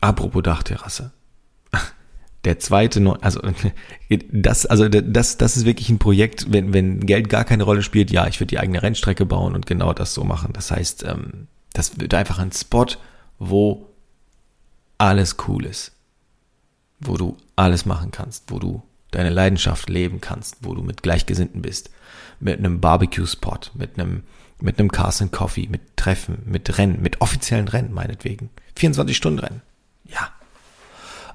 Apropos 0.00 0.42
Dachterrasse. 0.42 1.12
Der 2.44 2.58
zweite, 2.58 3.16
also 3.20 3.40
das, 4.32 4.66
also 4.66 4.88
das, 4.88 5.38
das 5.38 5.56
ist 5.56 5.64
wirklich 5.64 5.88
ein 5.90 5.98
Projekt, 5.98 6.52
wenn, 6.52 6.72
wenn 6.72 7.00
Geld 7.00 7.28
gar 7.28 7.44
keine 7.44 7.64
Rolle 7.64 7.82
spielt, 7.82 8.10
ja, 8.10 8.26
ich 8.26 8.40
würde 8.40 8.48
die 8.48 8.58
eigene 8.58 8.82
Rennstrecke 8.82 9.26
bauen 9.26 9.54
und 9.54 9.66
genau 9.66 9.92
das 9.92 10.14
so 10.14 10.24
machen. 10.24 10.52
Das 10.52 10.70
heißt, 10.70 11.04
ähm, 11.04 11.48
das 11.72 11.98
wird 12.00 12.14
einfach 12.14 12.38
ein 12.38 12.52
Spot, 12.52 12.86
wo 13.38 13.88
alles 14.98 15.36
cool 15.48 15.66
ist. 15.66 15.92
Wo 17.00 17.16
du 17.16 17.36
alles 17.56 17.86
machen 17.86 18.10
kannst, 18.12 18.50
wo 18.50 18.58
du 18.58 18.82
deine 19.10 19.30
Leidenschaft 19.30 19.88
leben 19.88 20.20
kannst, 20.20 20.58
wo 20.62 20.74
du 20.74 20.82
mit 20.82 21.02
Gleichgesinnten 21.02 21.62
bist. 21.62 21.90
Mit 22.40 22.58
einem 22.58 22.80
Barbecue-Spot, 22.80 23.58
mit 23.74 23.98
einem, 23.98 24.24
mit 24.62 24.78
einem 24.78 24.90
Cars 24.90 25.20
and 25.22 25.32
Coffee, 25.32 25.68
mit 25.68 25.96
Treffen, 25.96 26.42
mit 26.46 26.78
Rennen, 26.78 27.02
mit 27.02 27.20
offiziellen 27.20 27.68
Rennen 27.68 27.92
meinetwegen. 27.92 28.50
24-Stunden-Rennen. 28.78 29.62
Ja. 30.08 30.28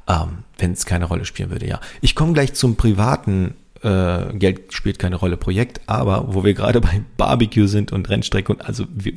Ähm, 0.08 0.44
Wenn 0.58 0.72
es 0.72 0.86
keine 0.86 1.06
Rolle 1.06 1.26
spielen 1.26 1.50
würde, 1.50 1.68
ja. 1.68 1.80
Ich 2.02 2.16
komme 2.16 2.34
gleich 2.34 2.54
zum 2.54 2.76
privaten 2.76 3.56
äh, 3.84 4.34
Geld 4.34 4.74
spielt 4.74 5.00
keine 5.00 5.18
Rolle 5.18 5.38
Projekt, 5.38 5.82
aber 5.88 6.34
wo 6.34 6.44
wir 6.44 6.54
gerade 6.54 6.82
bei 6.82 7.02
Barbecue 7.18 7.68
sind 7.68 7.92
und 7.92 8.10
Rennstrecke 8.10 8.52
und 8.52 8.66
also 8.66 8.86
wir, 8.90 9.14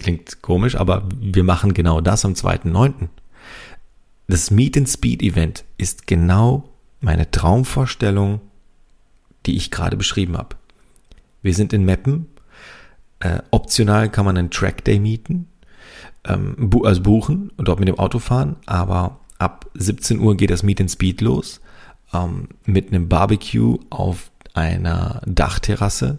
klingt 0.00 0.42
komisch, 0.42 0.76
aber 0.76 1.06
wir 1.20 1.44
machen 1.44 1.74
genau 1.74 2.00
das 2.00 2.24
am 2.24 2.32
2.9. 2.32 3.08
Das 4.28 4.50
Meet 4.50 4.76
and 4.78 4.88
Speed 4.88 5.22
Event 5.22 5.64
ist 5.76 6.06
genau 6.06 6.68
meine 7.00 7.30
Traumvorstellung, 7.30 8.40
die 9.46 9.56
ich 9.56 9.70
gerade 9.70 9.96
beschrieben 9.96 10.36
habe. 10.36 10.56
Wir 11.42 11.54
sind 11.54 11.72
in 11.72 11.84
Meppen. 11.84 12.26
Äh, 13.20 13.40
optional 13.50 14.10
kann 14.10 14.24
man 14.24 14.36
einen 14.36 14.50
Track 14.50 14.84
Day 14.84 14.98
mieten, 14.98 15.48
ähm, 16.24 16.54
bu 16.58 16.84
also 16.84 17.02
buchen 17.02 17.52
und 17.56 17.68
dort 17.68 17.78
mit 17.78 17.88
dem 17.88 17.98
Auto 17.98 18.18
fahren. 18.18 18.56
Aber 18.66 19.20
ab 19.38 19.66
17 19.74 20.20
Uhr 20.20 20.36
geht 20.36 20.50
das 20.50 20.62
Meet 20.62 20.80
and 20.80 20.90
Speed 20.90 21.20
los 21.20 21.60
ähm, 22.12 22.48
mit 22.64 22.88
einem 22.88 23.08
Barbecue 23.08 23.78
auf 23.90 24.30
einer 24.54 25.22
Dachterrasse 25.26 26.18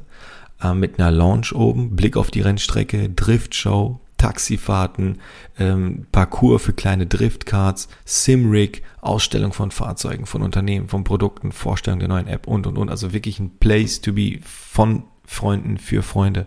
äh, 0.62 0.74
mit 0.74 1.00
einer 1.00 1.12
Lounge 1.12 1.54
oben, 1.54 1.96
Blick 1.96 2.18
auf 2.18 2.32
die 2.32 2.42
Rennstrecke, 2.42 3.10
Driftshow, 3.10 4.00
Taxifahrten, 4.18 5.20
ähm, 5.58 6.06
Parcours 6.12 6.62
für 6.62 6.74
kleine 6.74 7.08
Driftcards, 7.08 7.90
Simrig, 8.06 8.84
Ausstellung 9.02 9.52
von 9.52 9.72
Fahrzeugen, 9.72 10.28
von 10.28 10.44
Unternehmen, 10.44 10.88
von 10.88 11.04
Produkten, 11.04 11.52
Vorstellung 11.52 12.00
der 12.00 12.10
neuen 12.10 12.28
App 12.28 12.48
und 12.48 12.68
und 12.68 12.78
und. 12.78 12.90
Also 12.90 13.14
wirklich 13.14 13.40
ein 13.40 13.58
Place 13.58 14.02
to 14.02 14.14
be 14.14 14.40
von 14.44 15.04
Freunden 15.26 15.78
für 15.78 16.04
Freunde. 16.04 16.46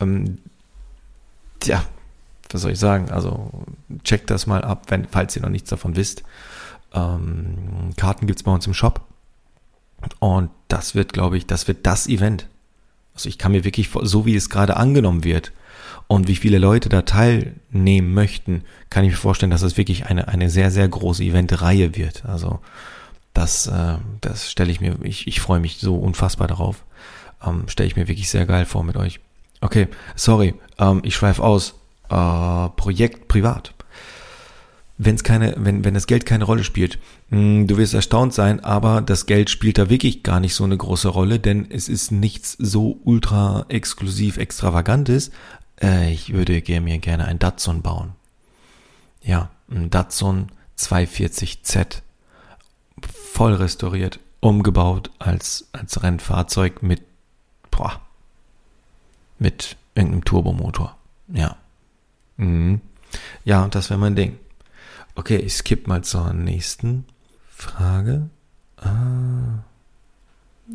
Ähm, 0.00 0.38
tja, 1.60 1.84
was 2.50 2.62
soll 2.62 2.72
ich 2.72 2.78
sagen? 2.78 3.10
Also 3.10 3.50
checkt 4.04 4.30
das 4.30 4.46
mal 4.46 4.62
ab, 4.62 4.84
wenn, 4.88 5.06
falls 5.08 5.34
ihr 5.36 5.42
noch 5.42 5.48
nichts 5.48 5.70
davon 5.70 5.96
wisst. 5.96 6.22
Ähm, 6.92 7.90
Karten 7.96 8.26
gibt's 8.26 8.42
bei 8.42 8.52
uns 8.52 8.66
im 8.66 8.74
Shop. 8.74 9.00
Und 10.20 10.50
das 10.68 10.94
wird, 10.94 11.12
glaube 11.12 11.36
ich, 11.36 11.46
das 11.46 11.66
wird 11.66 11.86
das 11.86 12.06
Event. 12.06 12.46
Also 13.14 13.28
ich 13.28 13.38
kann 13.38 13.52
mir 13.52 13.64
wirklich, 13.64 13.90
so 14.02 14.26
wie 14.26 14.36
es 14.36 14.50
gerade 14.50 14.76
angenommen 14.76 15.24
wird, 15.24 15.52
und 16.06 16.28
wie 16.28 16.36
viele 16.36 16.58
Leute 16.58 16.88
da 16.88 17.02
teilnehmen 17.02 18.12
möchten, 18.12 18.62
kann 18.90 19.04
ich 19.04 19.12
mir 19.12 19.16
vorstellen, 19.16 19.50
dass 19.50 19.62
es 19.62 19.76
wirklich 19.76 20.06
eine, 20.06 20.28
eine 20.28 20.50
sehr, 20.50 20.70
sehr 20.70 20.86
große 20.86 21.22
Eventreihe 21.22 21.96
wird. 21.96 22.24
Also 22.26 22.60
das, 23.32 23.66
äh, 23.66 23.96
das 24.20 24.50
stelle 24.50 24.70
ich 24.70 24.80
mir, 24.80 24.96
ich, 25.02 25.26
ich 25.26 25.40
freue 25.40 25.60
mich 25.60 25.78
so 25.78 25.96
unfassbar 25.96 26.46
darauf. 26.46 26.84
Ähm, 27.44 27.64
stelle 27.68 27.86
ich 27.86 27.96
mir 27.96 28.08
wirklich 28.08 28.28
sehr 28.28 28.46
geil 28.46 28.66
vor 28.66 28.84
mit 28.84 28.96
euch. 28.96 29.20
Okay, 29.64 29.88
sorry, 30.14 30.52
ähm, 30.78 31.00
ich 31.04 31.16
schweife 31.16 31.42
aus. 31.42 31.72
Äh, 32.10 32.68
Projekt 32.76 33.28
privat. 33.28 33.72
Wenn 34.98 35.14
es 35.14 35.24
keine, 35.24 35.54
wenn, 35.56 35.84
wenn 35.86 35.94
das 35.94 36.06
Geld 36.06 36.26
keine 36.26 36.44
Rolle 36.44 36.64
spielt, 36.64 36.98
mh, 37.30 37.38
hm, 37.38 37.66
du 37.66 37.78
wirst 37.78 37.94
erstaunt 37.94 38.34
sein, 38.34 38.62
aber 38.62 39.00
das 39.00 39.24
Geld 39.24 39.48
spielt 39.48 39.78
da 39.78 39.88
wirklich 39.88 40.22
gar 40.22 40.38
nicht 40.38 40.54
so 40.54 40.64
eine 40.64 40.76
große 40.76 41.08
Rolle, 41.08 41.38
denn 41.40 41.66
es 41.70 41.88
ist 41.88 42.12
nichts 42.12 42.56
so 42.58 43.00
ultra 43.04 43.64
exklusiv 43.70 44.36
extravagantes, 44.36 45.30
äh, 45.80 46.12
ich 46.12 46.34
würde 46.34 46.62
mir 46.82 46.98
gerne 46.98 47.24
ein 47.24 47.38
Datsun 47.38 47.80
bauen. 47.80 48.12
Ja, 49.22 49.48
ein 49.70 49.88
Datsun 49.88 50.52
240Z. 50.78 52.02
Voll 53.32 53.54
restauriert, 53.54 54.20
umgebaut 54.40 55.10
als, 55.18 55.68
als 55.72 56.02
Rennfahrzeug 56.02 56.82
mit, 56.82 57.00
boah, 57.70 58.03
mit 59.44 59.76
irgendeinem 59.94 60.24
Turbomotor. 60.24 60.96
Ja. 61.28 61.56
Mhm. 62.38 62.80
Ja, 63.44 63.62
und 63.62 63.74
das 63.74 63.90
wäre 63.90 64.00
mein 64.00 64.16
Ding. 64.16 64.38
Okay, 65.14 65.36
ich 65.36 65.52
skippe 65.52 65.88
mal 65.88 66.02
zur 66.02 66.32
nächsten 66.32 67.04
Frage. 67.50 68.30
Ah, 68.78 69.62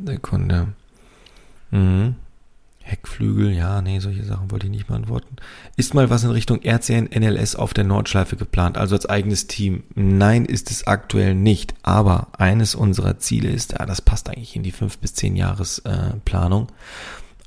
Sekunde. 0.05 0.67
Mhm. 1.71 2.15
Heckflügel, 2.81 3.51
ja, 3.51 3.81
nee, 3.81 3.99
solche 3.99 4.23
Sachen 4.23 4.49
wollte 4.51 4.67
ich 4.67 4.71
nicht 4.71 4.87
beantworten. 4.87 5.35
Ist 5.75 5.93
mal 5.93 6.09
was 6.09 6.23
in 6.23 6.31
Richtung 6.31 6.61
RCN 6.63 7.09
NLS 7.13 7.55
auf 7.55 7.73
der 7.73 7.83
Nordschleife 7.83 8.35
geplant, 8.35 8.77
also 8.77 8.95
als 8.95 9.07
eigenes 9.07 9.47
Team? 9.47 9.83
Nein, 9.95 10.45
ist 10.45 10.71
es 10.71 10.87
aktuell 10.87 11.35
nicht, 11.35 11.73
aber 11.81 12.29
eines 12.37 12.73
unserer 12.75 13.17
Ziele 13.17 13.49
ist, 13.49 13.73
ja, 13.73 13.85
das 13.85 14.01
passt 14.01 14.29
eigentlich 14.29 14.55
in 14.55 14.63
die 14.63 14.71
fünf 14.71 14.99
bis 14.99 15.13
zehn 15.15 15.35
Jahres 15.35 15.79
äh. 15.79 16.13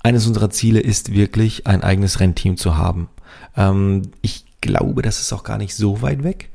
Eines 0.03 0.27
unserer 0.27 0.51
Ziele 0.51 0.81
ist 0.81 1.13
wirklich 1.13 1.67
ein 1.67 1.83
eigenes 1.83 2.21
Rennteam 2.21 2.57
zu 2.57 2.77
haben. 2.77 3.09
Ähm, 3.57 4.03
ich 4.21 4.45
glaube, 4.61 5.03
das 5.03 5.21
ist 5.21 5.33
auch 5.33 5.45
gar 5.45 5.59
nicht 5.59 5.75
so 5.75 6.03
weit 6.03 6.25
weg. 6.25 6.51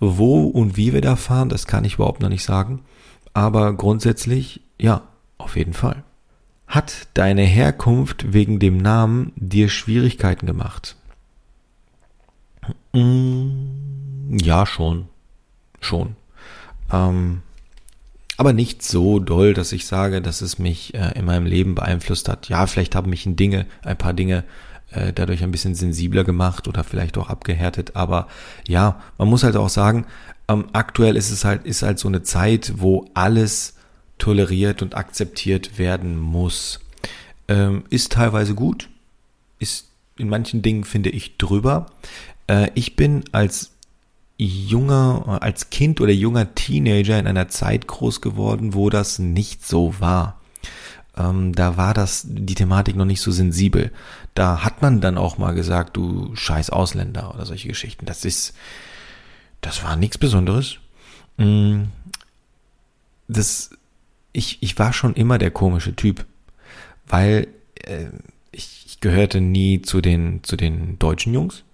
Wo 0.00 0.46
und 0.46 0.76
wie 0.76 0.92
wir 0.92 1.00
da 1.00 1.16
fahren, 1.16 1.48
das 1.48 1.66
kann 1.66 1.84
ich 1.84 1.94
überhaupt 1.94 2.20
noch 2.20 2.28
nicht 2.28 2.44
sagen. 2.44 2.80
Aber 3.34 3.72
grundsätzlich, 3.72 4.60
ja, 4.78 5.02
auf 5.38 5.56
jeden 5.56 5.72
Fall. 5.72 6.04
Hat 6.66 7.08
deine 7.14 7.42
Herkunft 7.42 8.32
wegen 8.32 8.58
dem 8.58 8.76
Namen 8.76 9.32
dir 9.36 9.68
Schwierigkeiten 9.68 10.46
gemacht? 10.46 10.96
Mm, 12.92 14.38
ja, 14.38 14.66
schon. 14.66 15.08
Schon. 15.80 16.16
Ähm, 16.90 17.42
aber 18.42 18.52
nicht 18.52 18.82
so 18.82 19.20
doll, 19.20 19.54
dass 19.54 19.70
ich 19.70 19.86
sage, 19.86 20.20
dass 20.20 20.40
es 20.40 20.58
mich 20.58 20.94
äh, 20.94 21.16
in 21.16 21.26
meinem 21.26 21.46
Leben 21.46 21.76
beeinflusst 21.76 22.28
hat. 22.28 22.48
Ja, 22.48 22.66
vielleicht 22.66 22.96
haben 22.96 23.08
mich 23.08 23.24
ein 23.24 23.36
Dinge, 23.36 23.66
ein 23.84 23.96
paar 23.96 24.14
Dinge 24.14 24.42
äh, 24.90 25.12
dadurch 25.12 25.44
ein 25.44 25.52
bisschen 25.52 25.76
sensibler 25.76 26.24
gemacht 26.24 26.66
oder 26.66 26.82
vielleicht 26.82 27.16
auch 27.18 27.30
abgehärtet. 27.30 27.94
Aber 27.94 28.26
ja, 28.66 29.00
man 29.16 29.28
muss 29.28 29.44
halt 29.44 29.54
auch 29.54 29.68
sagen, 29.68 30.06
ähm, 30.48 30.64
aktuell 30.72 31.16
ist 31.16 31.30
es 31.30 31.44
halt, 31.44 31.64
ist 31.64 31.82
halt 31.82 32.00
so 32.00 32.08
eine 32.08 32.24
Zeit, 32.24 32.72
wo 32.78 33.08
alles 33.14 33.76
toleriert 34.18 34.82
und 34.82 34.96
akzeptiert 34.96 35.78
werden 35.78 36.18
muss. 36.18 36.80
Ähm, 37.46 37.84
ist 37.90 38.10
teilweise 38.10 38.56
gut, 38.56 38.88
ist 39.60 39.86
in 40.16 40.28
manchen 40.28 40.62
Dingen, 40.62 40.82
finde 40.82 41.10
ich, 41.10 41.38
drüber. 41.38 41.86
Äh, 42.48 42.70
ich 42.74 42.96
bin 42.96 43.22
als 43.30 43.71
junger, 44.36 45.38
als 45.40 45.70
Kind 45.70 46.00
oder 46.00 46.12
junger 46.12 46.54
Teenager 46.54 47.18
in 47.18 47.26
einer 47.26 47.48
Zeit 47.48 47.86
groß 47.86 48.20
geworden, 48.20 48.74
wo 48.74 48.90
das 48.90 49.18
nicht 49.18 49.66
so 49.66 49.94
war. 50.00 50.40
Ähm, 51.16 51.54
da 51.54 51.76
war 51.76 51.94
das, 51.94 52.26
die 52.26 52.54
Thematik 52.54 52.96
noch 52.96 53.04
nicht 53.04 53.20
so 53.20 53.30
sensibel. 53.30 53.92
Da 54.34 54.64
hat 54.64 54.82
man 54.82 55.00
dann 55.00 55.18
auch 55.18 55.38
mal 55.38 55.52
gesagt, 55.52 55.96
du 55.96 56.34
scheiß 56.34 56.70
Ausländer 56.70 57.34
oder 57.34 57.44
solche 57.46 57.68
Geschichten. 57.68 58.06
Das 58.06 58.24
ist, 58.24 58.54
das 59.60 59.84
war 59.84 59.96
nichts 59.96 60.18
Besonderes. 60.18 60.78
Mm, 61.36 61.84
das 63.28 63.70
ich, 64.32 64.58
ich 64.62 64.78
war 64.78 64.92
schon 64.92 65.14
immer 65.14 65.38
der 65.38 65.50
komische 65.50 65.94
Typ, 65.94 66.24
weil 67.06 67.48
äh, 67.74 68.06
ich, 68.50 68.84
ich 68.86 69.00
gehörte 69.00 69.40
nie 69.40 69.82
zu 69.82 70.00
den, 70.00 70.42
zu 70.42 70.56
den 70.56 70.98
deutschen 70.98 71.34
Jungs. 71.34 71.64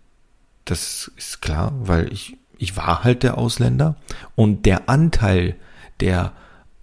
Das 0.65 1.11
ist 1.17 1.41
klar, 1.41 1.73
weil 1.81 2.13
ich, 2.13 2.37
ich 2.59 2.77
war 2.77 3.05
halt 3.05 3.23
der 3.23 3.39
Ausländer 3.39 3.97
und 4.35 4.67
der 4.67 4.89
Anteil 4.89 5.57
der 6.01 6.33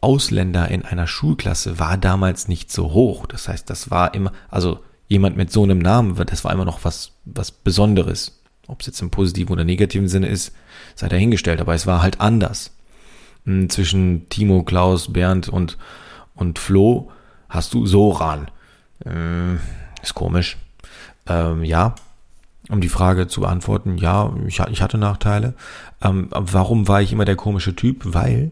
Ausländer 0.01 0.69
in 0.69 0.83
einer 0.83 1.07
Schulklasse 1.07 1.79
war 1.79 1.97
damals 1.97 2.47
nicht 2.47 2.71
so 2.71 2.93
hoch. 2.93 3.25
Das 3.25 3.47
heißt, 3.47 3.69
das 3.69 3.91
war 3.91 4.13
immer, 4.13 4.31
also 4.49 4.79
jemand 5.07 5.37
mit 5.37 5.51
so 5.51 5.63
einem 5.63 5.79
Namen, 5.79 6.15
das 6.15 6.43
war 6.43 6.53
immer 6.53 6.65
noch 6.65 6.83
was, 6.83 7.11
was 7.25 7.51
Besonderes. 7.51 8.41
Ob 8.67 8.81
es 8.81 8.87
jetzt 8.87 9.01
im 9.01 9.11
positiven 9.11 9.53
oder 9.53 9.63
negativen 9.63 10.07
Sinne 10.07 10.27
ist, 10.27 10.53
sei 10.95 11.07
dahingestellt, 11.07 11.61
aber 11.61 11.75
es 11.75 11.85
war 11.85 12.01
halt 12.01 12.21
anders. 12.21 12.71
Hm, 13.45 13.69
zwischen 13.69 14.27
Timo, 14.29 14.63
Klaus, 14.63 15.11
Bernd 15.11 15.49
und, 15.49 15.77
und 16.35 16.57
Flo 16.59 17.11
hast 17.49 17.73
du 17.73 17.85
Soran. 17.85 18.49
Ähm, 19.05 19.59
ist 20.01 20.15
komisch. 20.15 20.57
Ähm, 21.27 21.63
ja, 21.63 21.95
um 22.69 22.81
die 22.81 22.89
Frage 22.89 23.27
zu 23.27 23.41
beantworten, 23.41 23.97
ja, 23.97 24.33
ich, 24.47 24.59
ich 24.59 24.81
hatte 24.81 24.97
Nachteile. 24.97 25.53
Ähm, 26.01 26.27
warum 26.31 26.87
war 26.87 27.01
ich 27.01 27.11
immer 27.11 27.25
der 27.25 27.35
komische 27.35 27.75
Typ? 27.75 28.01
Weil 28.05 28.51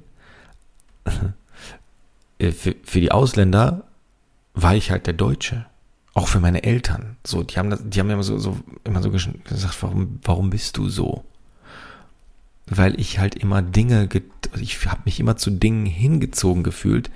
äh, 2.39 2.51
für, 2.51 2.75
für 2.83 2.99
die 2.99 3.11
Ausländer 3.11 3.83
war 4.53 4.75
ich 4.75 4.91
halt 4.91 5.07
der 5.07 5.13
Deutsche. 5.13 5.65
Auch 6.13 6.27
für 6.27 6.39
meine 6.39 6.63
Eltern. 6.63 7.17
So, 7.25 7.41
die 7.41 7.57
haben 7.57 7.71
das, 7.71 7.81
die 7.83 7.99
haben 7.99 8.09
immer 8.09 8.21
so, 8.21 8.37
so 8.37 8.57
immer 8.83 9.01
so 9.01 9.09
gesagt, 9.09 9.81
warum, 9.81 10.19
warum 10.23 10.51
bist 10.51 10.77
du 10.77 10.87
so? 10.87 11.23
weil 12.67 12.99
ich 12.99 13.19
halt 13.19 13.35
immer 13.35 13.61
Dinge, 13.61 14.07
ich 14.59 14.85
habe 14.85 15.01
mich 15.05 15.19
immer 15.19 15.35
zu 15.35 15.51
Dingen 15.51 15.85
hingezogen 15.85 16.63
gefühlt, 16.63 17.09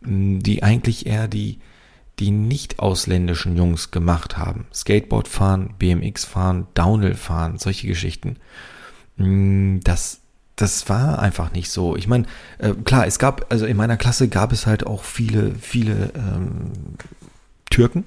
die 0.00 0.62
eigentlich 0.62 1.06
eher 1.06 1.28
die, 1.28 1.58
die 2.20 2.30
nicht 2.30 2.78
ausländischen 2.78 3.56
Jungs 3.56 3.90
gemacht 3.90 4.36
haben. 4.36 4.66
Skateboard 4.72 5.26
fahren, 5.26 5.74
BMX 5.78 6.24
fahren, 6.24 6.66
Downhill 6.74 7.14
fahren, 7.14 7.58
solche 7.58 7.86
Geschichten. 7.86 8.36
Das, 9.16 10.20
das 10.54 10.88
war 10.90 11.18
einfach 11.18 11.52
nicht 11.52 11.70
so. 11.70 11.96
Ich 11.96 12.06
meine, 12.06 12.26
äh, 12.58 12.74
klar, 12.74 13.06
es 13.06 13.18
gab, 13.18 13.50
also 13.50 13.64
in 13.64 13.76
meiner 13.76 13.96
Klasse 13.96 14.28
gab 14.28 14.52
es 14.52 14.66
halt 14.66 14.86
auch 14.86 15.02
viele, 15.02 15.54
viele 15.54 16.12
ähm, 16.14 16.72
Türken. 17.70 18.04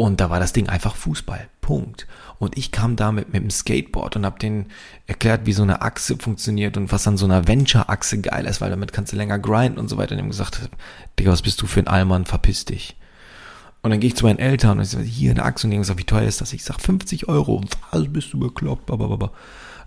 Und 0.00 0.18
da 0.18 0.30
war 0.30 0.40
das 0.40 0.54
Ding 0.54 0.66
einfach 0.66 0.96
Fußball. 0.96 1.50
Punkt. 1.60 2.06
Und 2.38 2.56
ich 2.56 2.72
kam 2.72 2.96
da 2.96 3.12
mit, 3.12 3.34
dem 3.34 3.50
Skateboard 3.50 4.16
und 4.16 4.24
habe 4.24 4.38
denen 4.38 4.68
erklärt, 5.06 5.44
wie 5.44 5.52
so 5.52 5.62
eine 5.62 5.82
Achse 5.82 6.16
funktioniert 6.16 6.78
und 6.78 6.90
was 6.90 7.06
an 7.06 7.18
so 7.18 7.26
einer 7.26 7.46
Venture-Achse 7.46 8.22
geil 8.22 8.46
ist, 8.46 8.62
weil 8.62 8.70
damit 8.70 8.94
kannst 8.94 9.12
du 9.12 9.18
länger 9.18 9.38
grinden 9.38 9.78
und 9.78 9.90
so 9.90 9.98
weiter. 9.98 10.12
Und 10.12 10.16
die 10.16 10.22
haben 10.22 10.30
gesagt, 10.30 10.70
Digga, 11.18 11.30
was 11.30 11.42
bist 11.42 11.60
du 11.60 11.66
für 11.66 11.80
ein 11.80 11.86
Allmann, 11.86 12.24
verpiss 12.24 12.64
dich. 12.64 12.96
Und 13.82 13.90
dann 13.90 14.00
gehe 14.00 14.08
ich 14.08 14.16
zu 14.16 14.24
meinen 14.24 14.38
Eltern 14.38 14.78
und 14.78 14.84
ich 14.84 14.88
sage, 14.88 15.04
hier 15.04 15.32
eine 15.32 15.44
Achse 15.44 15.66
und 15.66 15.70
die 15.70 15.76
haben 15.76 15.82
gesagt, 15.82 15.98
wie 15.98 16.04
teuer 16.04 16.26
ist 16.26 16.40
das? 16.40 16.54
Ich 16.54 16.64
sage, 16.64 16.80
50 16.80 17.28
Euro. 17.28 17.62
Was 17.90 18.08
bist 18.08 18.32
du 18.32 18.38
bekloppt? 18.38 18.86
Blablabla. 18.86 19.30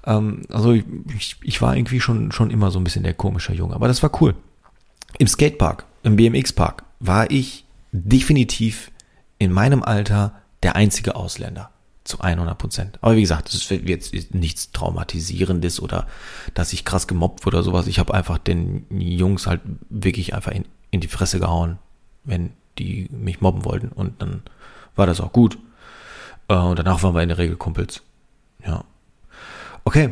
Ähm, 0.05 0.43
also 0.49 0.73
ich, 0.73 1.37
ich 1.41 1.59
war 1.59 1.75
irgendwie 1.75 2.01
schon, 2.01 2.31
schon 2.31 2.51
immer 2.51 2.69
so 2.69 2.79
ein 2.79 2.83
bisschen 2.83 3.01
der 3.01 3.15
komische 3.15 3.53
Junge. 3.53 3.73
Aber 3.73 3.87
das 3.87 4.03
war 4.03 4.11
cool. 4.21 4.35
Im 5.17 5.25
Skatepark, 5.25 5.87
im 6.03 6.17
BMX-Park 6.17 6.83
war 6.99 7.31
ich 7.31 7.65
definitiv 7.91 8.91
in 9.43 9.51
meinem 9.51 9.83
Alter 9.83 10.33
der 10.63 10.75
einzige 10.75 11.15
Ausländer 11.15 11.69
zu 12.03 12.19
100 12.19 12.57
Prozent. 12.57 12.99
Aber 13.01 13.15
wie 13.15 13.21
gesagt, 13.21 13.47
das 13.47 13.55
ist 13.55 13.71
jetzt 13.71 14.33
nichts 14.33 14.71
Traumatisierendes 14.71 15.79
oder 15.79 16.07
dass 16.53 16.73
ich 16.73 16.85
krass 16.85 17.07
gemobbt 17.07 17.45
wurde 17.45 17.57
oder 17.57 17.63
sowas. 17.63 17.87
Ich 17.87 17.99
habe 17.99 18.13
einfach 18.13 18.37
den 18.37 18.85
Jungs 18.89 19.47
halt 19.47 19.61
wirklich 19.89 20.33
einfach 20.33 20.51
in, 20.51 20.65
in 20.91 20.99
die 20.99 21.07
Fresse 21.07 21.39
gehauen, 21.39 21.79
wenn 22.23 22.51
die 22.77 23.07
mich 23.11 23.41
mobben 23.41 23.65
wollten. 23.65 23.89
Und 23.89 24.21
dann 24.21 24.43
war 24.95 25.05
das 25.05 25.21
auch 25.21 25.31
gut. 25.31 25.57
Äh, 26.47 26.55
und 26.55 26.77
danach 26.79 27.03
waren 27.03 27.15
wir 27.15 27.21
in 27.21 27.29
der 27.29 27.37
Regel 27.37 27.55
Kumpels. 27.55 28.01
Ja. 28.65 28.83
Okay. 29.85 30.11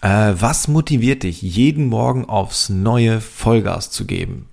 Äh, 0.00 0.34
was 0.38 0.68
motiviert 0.68 1.22
dich, 1.22 1.42
jeden 1.42 1.86
Morgen 1.86 2.26
aufs 2.26 2.68
neue 2.68 3.20
Vollgas 3.20 3.90
zu 3.90 4.06
geben? 4.06 4.48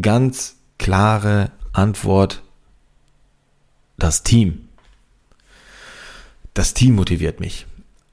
Ganz 0.00 0.56
klare 0.78 1.50
Antwort. 1.72 2.42
Das 3.96 4.22
Team 4.22 4.68
das 6.54 6.72
Team 6.72 6.94
motiviert 6.94 7.40
mich. 7.40 7.66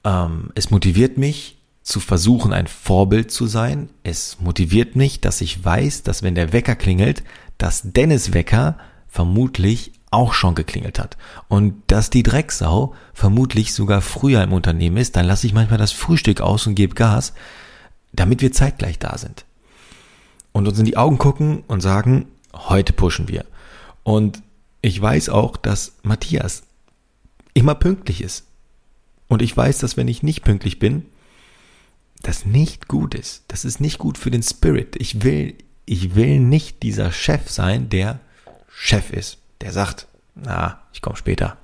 Ähm, 0.04 0.50
es 0.56 0.72
motiviert 0.72 1.18
mich 1.18 1.58
zu 1.84 2.00
versuchen, 2.00 2.54
ein 2.54 2.68
Vorbild 2.68 3.32
zu 3.32 3.48
sein. 3.48 3.90
Es 4.04 4.40
motiviert 4.40 4.96
mich, 4.96 5.22
dass 5.22 5.42
ich 5.42 5.64
weiß, 5.64 6.04
dass 6.04 6.24
wenn 6.24 6.36
der 6.36 6.52
Wecker 6.52 6.76
klingelt, 6.76 7.24
dass 7.58 7.82
Dennis 7.84 8.34
Wecker 8.34 8.78
vermutlich 9.08 9.94
auch 10.10 10.34
schon 10.34 10.56
geklingelt 10.56 11.00
hat. 11.00 11.18
Und 11.48 11.76
dass 11.88 12.10
die 12.10 12.24
Drecksau 12.24 12.94
vermutlich 13.14 13.74
sogar 13.74 14.02
früher 14.02 14.44
im 14.44 14.54
Unternehmen 14.54 14.98
ist, 14.98 15.16
dann 15.16 15.26
lasse 15.26 15.48
ich 15.48 15.54
manchmal 15.54 15.80
das 15.80 15.92
Frühstück 15.92 16.42
aus 16.42 16.68
und 16.68 16.76
gebe 16.76 16.96
Gas, 16.96 17.34
damit 18.12 18.42
wir 18.42 18.52
zeitgleich 18.52 19.00
da 19.00 19.18
sind. 19.18 19.46
Und 20.52 20.68
uns 20.68 20.80
in 20.80 20.86
die 20.86 20.98
Augen 20.98 21.18
gucken 21.18 21.64
und 21.68 21.82
sagen, 21.82 22.28
heute 22.54 22.92
pushen 22.92 23.30
wir. 23.30 23.46
Und 24.04 24.42
ich 24.82 25.02
weiß 25.02 25.30
auch, 25.30 25.58
dass 25.58 25.94
Matthias 26.04 26.64
immer 27.54 27.76
pünktlich 27.76 28.22
ist. 28.22 28.46
Und 29.28 29.42
ich 29.42 29.56
weiß, 29.56 29.78
dass 29.80 29.98
wenn 29.98 30.08
ich 30.08 30.24
nicht 30.24 30.44
pünktlich 30.44 30.80
bin, 30.80 31.06
das 32.22 32.46
nicht 32.46 32.88
gut 32.88 33.16
ist. 33.16 33.44
Das 33.48 33.66
ist 33.66 33.80
nicht 33.80 33.98
gut 33.98 34.18
für 34.18 34.32
den 34.32 34.44
Spirit. 34.44 34.96
Ich 34.98 35.24
will, 35.24 35.56
ich 35.86 36.16
will 36.16 36.40
nicht 36.40 36.84
dieser 36.84 37.12
Chef 37.12 37.50
sein, 37.50 37.90
der 37.90 38.20
Chef 38.70 39.12
ist, 39.12 39.38
der 39.62 39.72
sagt, 39.72 40.08
na, 40.36 40.82
ich 40.94 41.02
komme 41.02 41.18
später. 41.18 41.58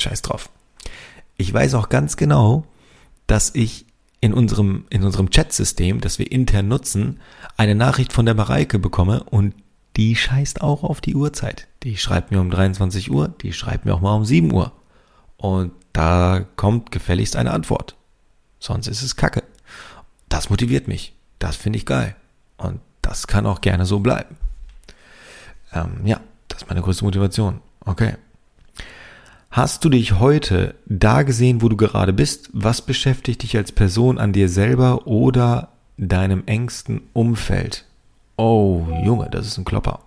Scheiß 0.00 0.22
drauf. 0.22 0.50
Ich 1.36 1.52
weiß 1.52 1.74
auch 1.74 1.88
ganz 1.88 2.16
genau, 2.16 2.64
dass 3.26 3.54
ich 3.54 3.86
in 4.20 4.34
unserem, 4.34 4.86
in 4.90 5.04
unserem 5.04 5.30
Chat-System, 5.30 6.00
das 6.00 6.18
wir 6.18 6.30
intern 6.30 6.68
nutzen, 6.68 7.20
eine 7.56 7.74
Nachricht 7.74 8.12
von 8.12 8.26
der 8.26 8.34
Mareike 8.34 8.78
bekomme 8.78 9.22
und 9.24 9.54
die 9.98 10.14
scheißt 10.14 10.62
auch 10.62 10.84
auf 10.84 11.00
die 11.00 11.16
Uhrzeit. 11.16 11.66
Die 11.82 11.96
schreibt 11.96 12.30
mir 12.30 12.40
um 12.40 12.50
23 12.50 13.10
Uhr, 13.10 13.34
die 13.42 13.52
schreibt 13.52 13.84
mir 13.84 13.94
auch 13.94 14.00
mal 14.00 14.14
um 14.14 14.24
7 14.24 14.52
Uhr. 14.52 14.72
Und 15.36 15.72
da 15.92 16.46
kommt 16.54 16.92
gefälligst 16.92 17.34
eine 17.34 17.50
Antwort. 17.50 17.96
Sonst 18.60 18.86
ist 18.86 19.02
es 19.02 19.16
Kacke. 19.16 19.42
Das 20.28 20.50
motiviert 20.50 20.86
mich. 20.86 21.14
Das 21.40 21.56
finde 21.56 21.78
ich 21.78 21.84
geil. 21.86 22.14
Und 22.56 22.80
das 23.02 23.26
kann 23.26 23.44
auch 23.46 23.60
gerne 23.60 23.86
so 23.86 23.98
bleiben. 23.98 24.36
Ähm, 25.72 26.00
ja, 26.04 26.20
das 26.46 26.62
ist 26.62 26.68
meine 26.68 26.82
größte 26.82 27.04
Motivation. 27.04 27.60
Okay. 27.84 28.14
Hast 29.50 29.84
du 29.84 29.88
dich 29.88 30.20
heute 30.20 30.76
da 30.86 31.22
gesehen, 31.24 31.60
wo 31.60 31.68
du 31.68 31.76
gerade 31.76 32.12
bist? 32.12 32.50
Was 32.52 32.82
beschäftigt 32.82 33.42
dich 33.42 33.56
als 33.56 33.72
Person 33.72 34.18
an 34.18 34.32
dir 34.32 34.48
selber 34.48 35.08
oder 35.08 35.70
deinem 35.96 36.44
engsten 36.46 37.02
Umfeld? 37.14 37.87
Oh, 38.38 38.86
Junge, 39.02 39.28
das 39.30 39.48
ist 39.48 39.58
ein 39.58 39.64
Klopper. 39.64 39.98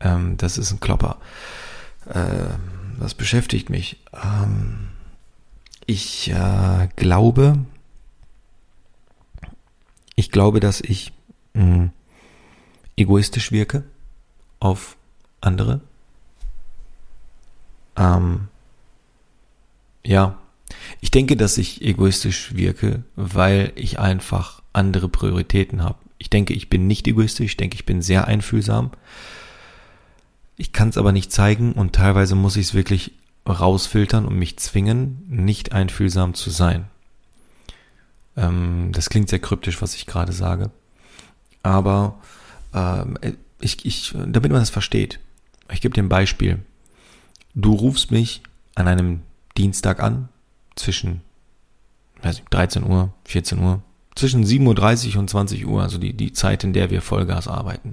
Ähm, 0.00 0.36
das 0.36 0.58
ist 0.58 0.72
ein 0.72 0.80
Klopper. 0.80 1.18
Ähm, 2.12 2.58
was 2.98 3.14
beschäftigt 3.14 3.70
mich? 3.70 3.98
Ähm, 4.12 4.88
ich 5.86 6.32
äh, 6.32 6.88
glaube, 6.96 7.64
ich 10.16 10.32
glaube, 10.32 10.58
dass 10.58 10.80
ich 10.80 11.12
mh, 11.54 11.62
hm, 11.62 11.90
egoistisch 12.96 13.52
wirke 13.52 13.84
auf 14.58 14.96
andere. 15.40 15.80
Ähm, 17.96 18.48
ja, 20.04 20.36
ich 21.00 21.12
denke, 21.12 21.36
dass 21.36 21.58
ich 21.58 21.80
egoistisch 21.80 22.56
wirke, 22.56 23.04
weil 23.14 23.70
ich 23.76 24.00
einfach 24.00 24.62
andere 24.72 25.08
Prioritäten 25.08 25.84
habe. 25.84 26.09
Ich 26.20 26.28
denke, 26.28 26.52
ich 26.52 26.68
bin 26.68 26.86
nicht 26.86 27.08
egoistisch, 27.08 27.52
ich 27.52 27.56
denke, 27.56 27.76
ich 27.76 27.86
bin 27.86 28.02
sehr 28.02 28.26
einfühlsam. 28.26 28.90
Ich 30.58 30.74
kann 30.74 30.90
es 30.90 30.98
aber 30.98 31.12
nicht 31.12 31.32
zeigen 31.32 31.72
und 31.72 31.94
teilweise 31.94 32.34
muss 32.34 32.56
ich 32.56 32.66
es 32.66 32.74
wirklich 32.74 33.12
rausfiltern 33.48 34.26
und 34.26 34.36
mich 34.36 34.58
zwingen, 34.58 35.24
nicht 35.28 35.72
einfühlsam 35.72 36.34
zu 36.34 36.50
sein. 36.50 36.84
Ähm, 38.36 38.90
das 38.92 39.08
klingt 39.08 39.30
sehr 39.30 39.38
kryptisch, 39.38 39.80
was 39.80 39.94
ich 39.94 40.04
gerade 40.04 40.32
sage. 40.32 40.70
Aber 41.62 42.18
ähm, 42.74 43.16
ich, 43.58 43.86
ich, 43.86 44.12
damit 44.14 44.52
man 44.52 44.60
das 44.60 44.70
versteht, 44.70 45.20
ich 45.72 45.80
gebe 45.80 45.94
dir 45.94 46.02
ein 46.02 46.10
Beispiel. 46.10 46.58
Du 47.54 47.72
rufst 47.72 48.10
mich 48.10 48.42
an 48.74 48.88
einem 48.88 49.22
Dienstag 49.56 50.00
an, 50.00 50.28
zwischen 50.76 51.22
weiß 52.20 52.36
nicht, 52.36 52.52
13 52.52 52.84
Uhr, 52.84 53.14
14 53.24 53.58
Uhr, 53.58 53.82
zwischen 54.20 54.44
7.30 54.44 55.14
Uhr 55.14 55.20
und 55.20 55.30
20 55.30 55.66
Uhr, 55.66 55.82
also 55.82 55.98
die, 55.98 56.12
die 56.12 56.32
Zeit, 56.32 56.64
in 56.64 56.72
der 56.72 56.90
wir 56.90 57.02
Vollgas 57.02 57.48
arbeiten. 57.48 57.92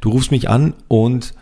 Du 0.00 0.10
rufst 0.10 0.30
mich 0.30 0.48
an 0.48 0.74
und 0.88 1.34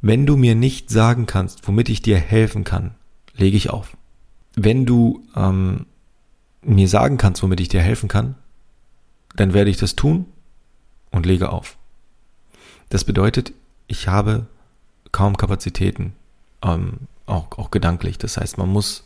wenn 0.00 0.26
du 0.26 0.36
mir 0.36 0.54
nicht 0.54 0.90
sagen 0.90 1.26
kannst, 1.26 1.66
womit 1.66 1.88
ich 1.88 2.02
dir 2.02 2.18
helfen 2.18 2.64
kann, 2.64 2.94
lege 3.34 3.56
ich 3.56 3.70
auf. 3.70 3.96
Wenn 4.54 4.84
du 4.84 5.24
ähm, 5.36 5.86
mir 6.62 6.88
sagen 6.88 7.16
kannst, 7.16 7.42
womit 7.42 7.60
ich 7.60 7.68
dir 7.68 7.80
helfen 7.80 8.08
kann, 8.08 8.34
dann 9.36 9.54
werde 9.54 9.70
ich 9.70 9.76
das 9.76 9.96
tun 9.96 10.26
und 11.10 11.24
lege 11.24 11.50
auf. 11.50 11.76
Das 12.88 13.04
bedeutet, 13.04 13.52
ich 13.86 14.08
habe 14.08 14.46
kaum 15.12 15.36
Kapazitäten, 15.36 16.14
ähm, 16.62 17.08
auch, 17.26 17.56
auch 17.58 17.70
gedanklich. 17.70 18.18
Das 18.18 18.36
heißt, 18.36 18.58
man 18.58 18.68
muss 18.68 19.04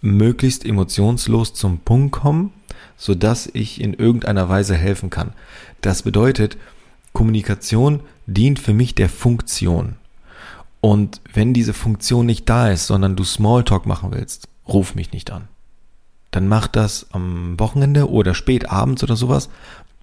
möglichst 0.00 0.64
emotionslos 0.64 1.54
zum 1.54 1.80
Punkt 1.80 2.12
kommen, 2.12 2.52
so 2.98 3.14
dass 3.14 3.46
ich 3.46 3.80
in 3.80 3.94
irgendeiner 3.94 4.50
Weise 4.50 4.76
helfen 4.76 5.08
kann. 5.08 5.32
Das 5.80 6.02
bedeutet, 6.02 6.58
Kommunikation 7.14 8.00
dient 8.26 8.58
für 8.58 8.74
mich 8.74 8.94
der 8.94 9.08
Funktion. 9.08 9.94
Und 10.80 11.20
wenn 11.32 11.54
diese 11.54 11.72
Funktion 11.72 12.26
nicht 12.26 12.48
da 12.48 12.70
ist, 12.70 12.86
sondern 12.86 13.16
du 13.16 13.24
Smalltalk 13.24 13.86
machen 13.86 14.10
willst, 14.12 14.48
ruf 14.66 14.94
mich 14.94 15.12
nicht 15.12 15.30
an. 15.30 15.48
Dann 16.30 16.46
mach 16.46 16.66
das 16.66 17.06
am 17.12 17.58
Wochenende 17.58 18.10
oder 18.10 18.34
spät 18.34 18.68
abends 18.68 19.02
oder 19.02 19.16
sowas. 19.16 19.48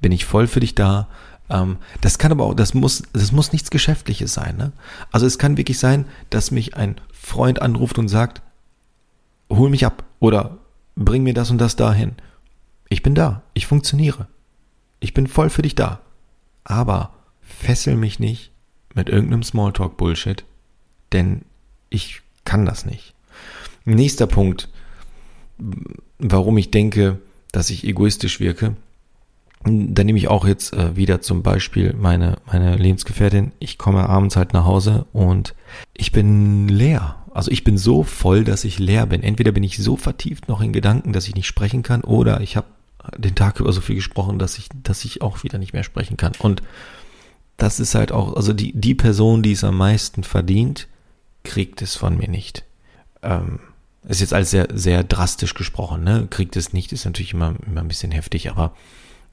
Bin 0.01 0.11
ich 0.11 0.25
voll 0.25 0.47
für 0.47 0.59
dich 0.59 0.73
da. 0.73 1.07
Ähm, 1.49 1.77
das 2.01 2.17
kann 2.17 2.31
aber 2.31 2.45
auch, 2.45 2.53
das 2.55 2.73
muss, 2.73 3.03
das 3.13 3.31
muss 3.31 3.53
nichts 3.53 3.69
Geschäftliches 3.69 4.33
sein. 4.33 4.57
Ne? 4.57 4.71
Also 5.11 5.25
es 5.25 5.37
kann 5.37 5.57
wirklich 5.57 5.79
sein, 5.79 6.05
dass 6.29 6.51
mich 6.51 6.75
ein 6.75 6.95
Freund 7.13 7.61
anruft 7.61 7.97
und 7.97 8.07
sagt, 8.07 8.41
hol 9.49 9.69
mich 9.69 9.85
ab 9.85 10.03
oder 10.19 10.57
bring 10.95 11.23
mir 11.23 11.33
das 11.33 11.51
und 11.51 11.59
das 11.59 11.75
dahin. 11.75 12.13
Ich 12.89 13.03
bin 13.03 13.15
da. 13.15 13.43
Ich 13.53 13.67
funktioniere. 13.67 14.27
Ich 14.99 15.13
bin 15.13 15.27
voll 15.27 15.49
für 15.49 15.61
dich 15.61 15.75
da. 15.75 15.99
Aber 16.63 17.13
fessel 17.41 17.95
mich 17.95 18.19
nicht 18.19 18.51
mit 18.93 19.09
irgendeinem 19.09 19.43
Smalltalk-Bullshit, 19.43 20.43
denn 21.11 21.41
ich 21.89 22.21
kann 22.43 22.65
das 22.65 22.85
nicht. 22.85 23.13
Nächster 23.85 24.27
Punkt, 24.27 24.69
warum 26.17 26.57
ich 26.57 26.71
denke, 26.71 27.19
dass 27.51 27.69
ich 27.69 27.83
egoistisch 27.85 28.39
wirke. 28.39 28.75
Dann 29.63 30.05
nehme 30.05 30.19
ich 30.19 30.27
auch 30.27 30.45
jetzt 30.45 30.73
äh, 30.73 30.95
wieder 30.95 31.21
zum 31.21 31.41
Beispiel 31.41 31.93
meine, 31.93 32.37
meine 32.45 32.75
Lebensgefährtin. 32.75 33.51
Ich 33.59 33.77
komme 33.77 34.07
abends 34.07 34.35
halt 34.35 34.53
nach 34.53 34.65
Hause 34.65 35.05
und 35.11 35.55
ich 35.93 36.11
bin 36.11 36.67
leer. 36.67 37.15
Also 37.33 37.51
ich 37.51 37.63
bin 37.63 37.77
so 37.77 38.03
voll, 38.03 38.43
dass 38.43 38.63
ich 38.63 38.79
leer 38.79 39.07
bin. 39.07 39.23
Entweder 39.23 39.51
bin 39.51 39.63
ich 39.63 39.77
so 39.77 39.97
vertieft 39.97 40.47
noch 40.47 40.61
in 40.61 40.71
Gedanken, 40.71 41.13
dass 41.13 41.27
ich 41.27 41.35
nicht 41.35 41.47
sprechen 41.47 41.83
kann, 41.83 42.01
oder 42.01 42.41
ich 42.41 42.55
habe 42.55 42.67
den 43.17 43.35
Tag 43.35 43.59
über 43.59 43.71
so 43.71 43.81
viel 43.81 43.95
gesprochen, 43.95 44.39
dass 44.39 44.57
ich, 44.57 44.69
dass 44.83 45.05
ich 45.05 45.21
auch 45.21 45.43
wieder 45.43 45.57
nicht 45.57 45.73
mehr 45.73 45.83
sprechen 45.83 46.17
kann. 46.17 46.33
Und 46.39 46.61
das 47.57 47.79
ist 47.79 47.95
halt 47.95 48.11
auch, 48.11 48.35
also 48.35 48.53
die, 48.53 48.73
die 48.73 48.95
Person, 48.95 49.41
die 49.41 49.53
es 49.53 49.63
am 49.63 49.77
meisten 49.77 50.23
verdient, 50.23 50.87
kriegt 51.43 51.81
es 51.81 51.95
von 51.95 52.17
mir 52.17 52.29
nicht. 52.29 52.63
Ähm, 53.21 53.59
ist 54.07 54.21
jetzt 54.21 54.33
alles 54.33 54.51
sehr, 54.51 54.67
sehr 54.73 55.03
drastisch 55.03 55.53
gesprochen, 55.53 56.03
ne? 56.03 56.27
Kriegt 56.29 56.55
es 56.57 56.73
nicht, 56.73 56.91
ist 56.91 57.05
natürlich 57.05 57.33
immer, 57.33 57.55
immer 57.65 57.81
ein 57.81 57.87
bisschen 57.87 58.11
heftig, 58.11 58.51
aber 58.51 58.73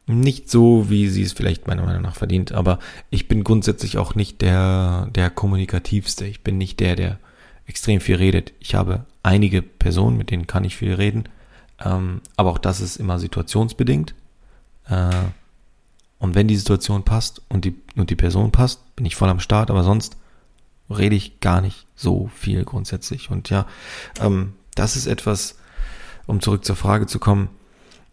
nicht 0.06 0.50
so, 0.50 0.88
wie 0.88 1.08
sie 1.08 1.22
es 1.22 1.32
vielleicht 1.32 1.66
meiner 1.66 1.84
Meinung 1.84 2.02
nach 2.02 2.16
verdient. 2.16 2.52
Aber 2.52 2.78
ich 3.10 3.28
bin 3.28 3.44
grundsätzlich 3.44 3.98
auch 3.98 4.14
nicht 4.14 4.40
der, 4.40 5.08
der 5.14 5.30
kommunikativste. 5.30 6.24
Ich 6.24 6.42
bin 6.42 6.58
nicht 6.58 6.80
der, 6.80 6.96
der 6.96 7.18
extrem 7.66 8.00
viel 8.00 8.16
redet. 8.16 8.52
Ich 8.60 8.74
habe 8.74 9.04
einige 9.22 9.62
Personen, 9.62 10.16
mit 10.16 10.30
denen 10.30 10.46
kann 10.46 10.64
ich 10.64 10.76
viel 10.76 10.94
reden. 10.94 11.24
Ähm, 11.84 12.20
aber 12.36 12.50
auch 12.50 12.58
das 12.58 12.80
ist 12.80 12.96
immer 12.96 13.18
situationsbedingt. 13.18 14.14
Äh, 14.88 15.10
und 16.18 16.34
wenn 16.34 16.48
die 16.48 16.56
Situation 16.56 17.04
passt 17.04 17.42
und 17.48 17.64
die, 17.64 17.74
und 17.96 18.10
die 18.10 18.16
Person 18.16 18.52
passt, 18.52 18.94
bin 18.94 19.06
ich 19.06 19.16
voll 19.16 19.28
am 19.28 19.40
Start. 19.40 19.70
Aber 19.70 19.82
sonst 19.82 20.16
rede 20.88 21.16
ich 21.16 21.40
gar 21.40 21.60
nicht 21.60 21.86
so 21.96 22.30
viel 22.34 22.64
grundsätzlich. 22.64 23.30
Und 23.30 23.50
ja, 23.50 23.66
ähm, 24.20 24.54
das 24.74 24.96
ist 24.96 25.06
etwas, 25.06 25.56
um 26.26 26.40
zurück 26.40 26.64
zur 26.64 26.76
Frage 26.76 27.06
zu 27.06 27.18
kommen, 27.18 27.48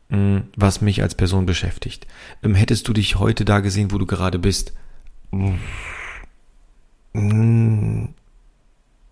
mh, 0.10 0.44
was 0.56 0.82
mich 0.82 1.02
als 1.02 1.16
Person 1.16 1.46
beschäftigt. 1.46 2.08
Ähm, 2.44 2.56
hättest 2.56 2.88
du 2.88 2.94
dich 2.94 3.18
heute 3.18 3.46
da 3.46 3.60
gesehen, 3.60 3.92
wo 3.92 3.98
du 3.98 4.06
gerade 4.06 4.40
bist? 4.40 4.74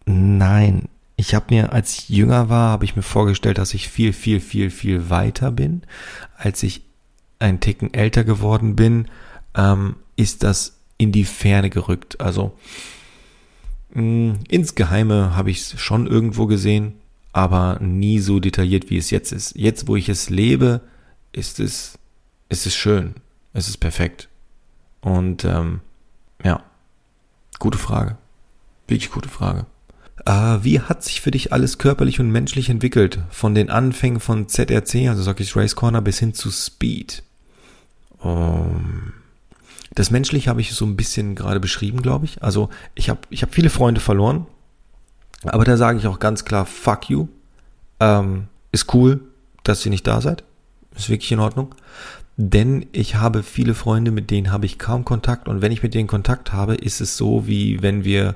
Nein. 0.06 0.88
Ich 1.20 1.34
habe 1.34 1.48
mir, 1.50 1.74
als 1.74 1.98
ich 1.98 2.10
jünger 2.10 2.48
war, 2.48 2.70
habe 2.70 2.86
ich 2.86 2.96
mir 2.96 3.02
vorgestellt, 3.02 3.58
dass 3.58 3.74
ich 3.74 3.90
viel, 3.90 4.14
viel, 4.14 4.40
viel, 4.40 4.70
viel 4.70 5.10
weiter 5.10 5.52
bin. 5.52 5.82
Als 6.38 6.62
ich 6.62 6.84
ein 7.40 7.60
Ticken 7.60 7.92
älter 7.92 8.24
geworden 8.24 8.76
bin, 8.76 9.08
ähm, 9.56 9.96
ist 10.16 10.44
das 10.44 10.80
in 10.98 11.12
die 11.12 11.26
Ferne 11.26 11.72
gerückt. 11.72 12.22
Also 12.22 12.56
mh, 13.94 14.36
insgeheime 14.48 15.36
habe 15.36 15.50
ich 15.50 15.62
es 15.62 15.82
schon 15.82 16.06
irgendwo 16.06 16.46
gesehen, 16.46 16.94
aber 17.34 17.80
nie 17.80 18.20
so 18.20 18.40
detailliert, 18.40 18.92
wie 18.92 18.98
es 18.98 19.10
jetzt 19.10 19.32
ist. 19.32 19.56
Jetzt, 19.56 19.88
wo 19.88 19.96
ich 19.96 20.10
es 20.10 20.30
lebe, 20.30 20.82
ist 21.32 21.60
es, 21.60 21.98
ist 22.50 22.68
es 22.68 22.76
schön. 22.76 23.16
Es 23.54 23.68
ist 23.68 23.78
perfekt. 23.78 24.30
Und 25.02 25.46
ähm, 25.46 25.82
ja, 26.44 26.64
gute 27.58 27.80
Frage. 27.80 28.18
Wirklich 28.88 29.10
gute 29.12 29.30
Frage. 29.30 29.66
Äh, 30.26 30.58
wie 30.62 30.80
hat 30.82 31.04
sich 31.04 31.22
für 31.22 31.32
dich 31.32 31.54
alles 31.54 31.78
körperlich 31.78 32.20
und 32.20 32.32
menschlich 32.32 32.70
entwickelt? 32.70 33.20
Von 33.30 33.56
den 33.56 33.70
Anfängen 33.70 34.20
von 34.20 34.48
ZRC, 34.48 35.08
also 35.10 35.22
sag 35.22 35.40
ich 35.40 35.56
Race 35.56 35.76
Corner, 35.76 36.02
bis 36.02 36.20
hin 36.20 36.34
zu 36.34 36.52
Speed. 36.52 37.24
Um, 38.20 38.32
ähm, 38.32 39.14
das 39.94 40.12
Menschliche 40.12 40.50
habe 40.50 40.62
ich 40.62 40.74
so 40.74 40.86
ein 40.86 40.96
bisschen 40.96 41.34
gerade 41.34 41.60
beschrieben, 41.60 42.02
glaube 42.02 42.26
ich. 42.26 42.44
Also 42.44 42.70
ich 42.94 43.10
habe 43.10 43.22
ich 43.30 43.42
hab 43.42 43.54
viele 43.54 43.72
Freunde 43.72 44.00
verloren, 44.00 44.46
aber 45.44 45.64
da 45.64 45.78
sage 45.78 45.98
ich 45.98 46.08
auch 46.08 46.20
ganz 46.20 46.46
klar, 46.46 46.66
fuck 46.66 47.10
you. 47.10 47.28
Ähm, 48.00 48.48
ist 48.72 48.94
cool, 48.94 49.22
dass 49.64 49.86
ihr 49.86 49.90
nicht 49.90 50.06
da 50.06 50.22
seid. 50.22 50.44
Ist 50.96 51.10
wirklich 51.10 51.32
in 51.32 51.40
Ordnung. 51.40 51.74
Denn 52.38 52.86
ich 52.92 53.16
habe 53.16 53.42
viele 53.42 53.74
Freunde, 53.74 54.12
mit 54.12 54.30
denen 54.30 54.52
habe 54.52 54.68
ich 54.68 54.78
kaum 54.78 55.04
Kontakt. 55.04 55.48
Und 55.48 55.62
wenn 55.62 55.72
ich 55.72 55.82
mit 55.82 55.96
denen 55.96 56.08
Kontakt 56.08 56.54
habe, 56.54 56.76
ist 56.76 57.02
es 57.02 57.18
so, 57.18 57.48
wie 57.48 57.82
wenn 57.82 58.04
wir 58.04 58.36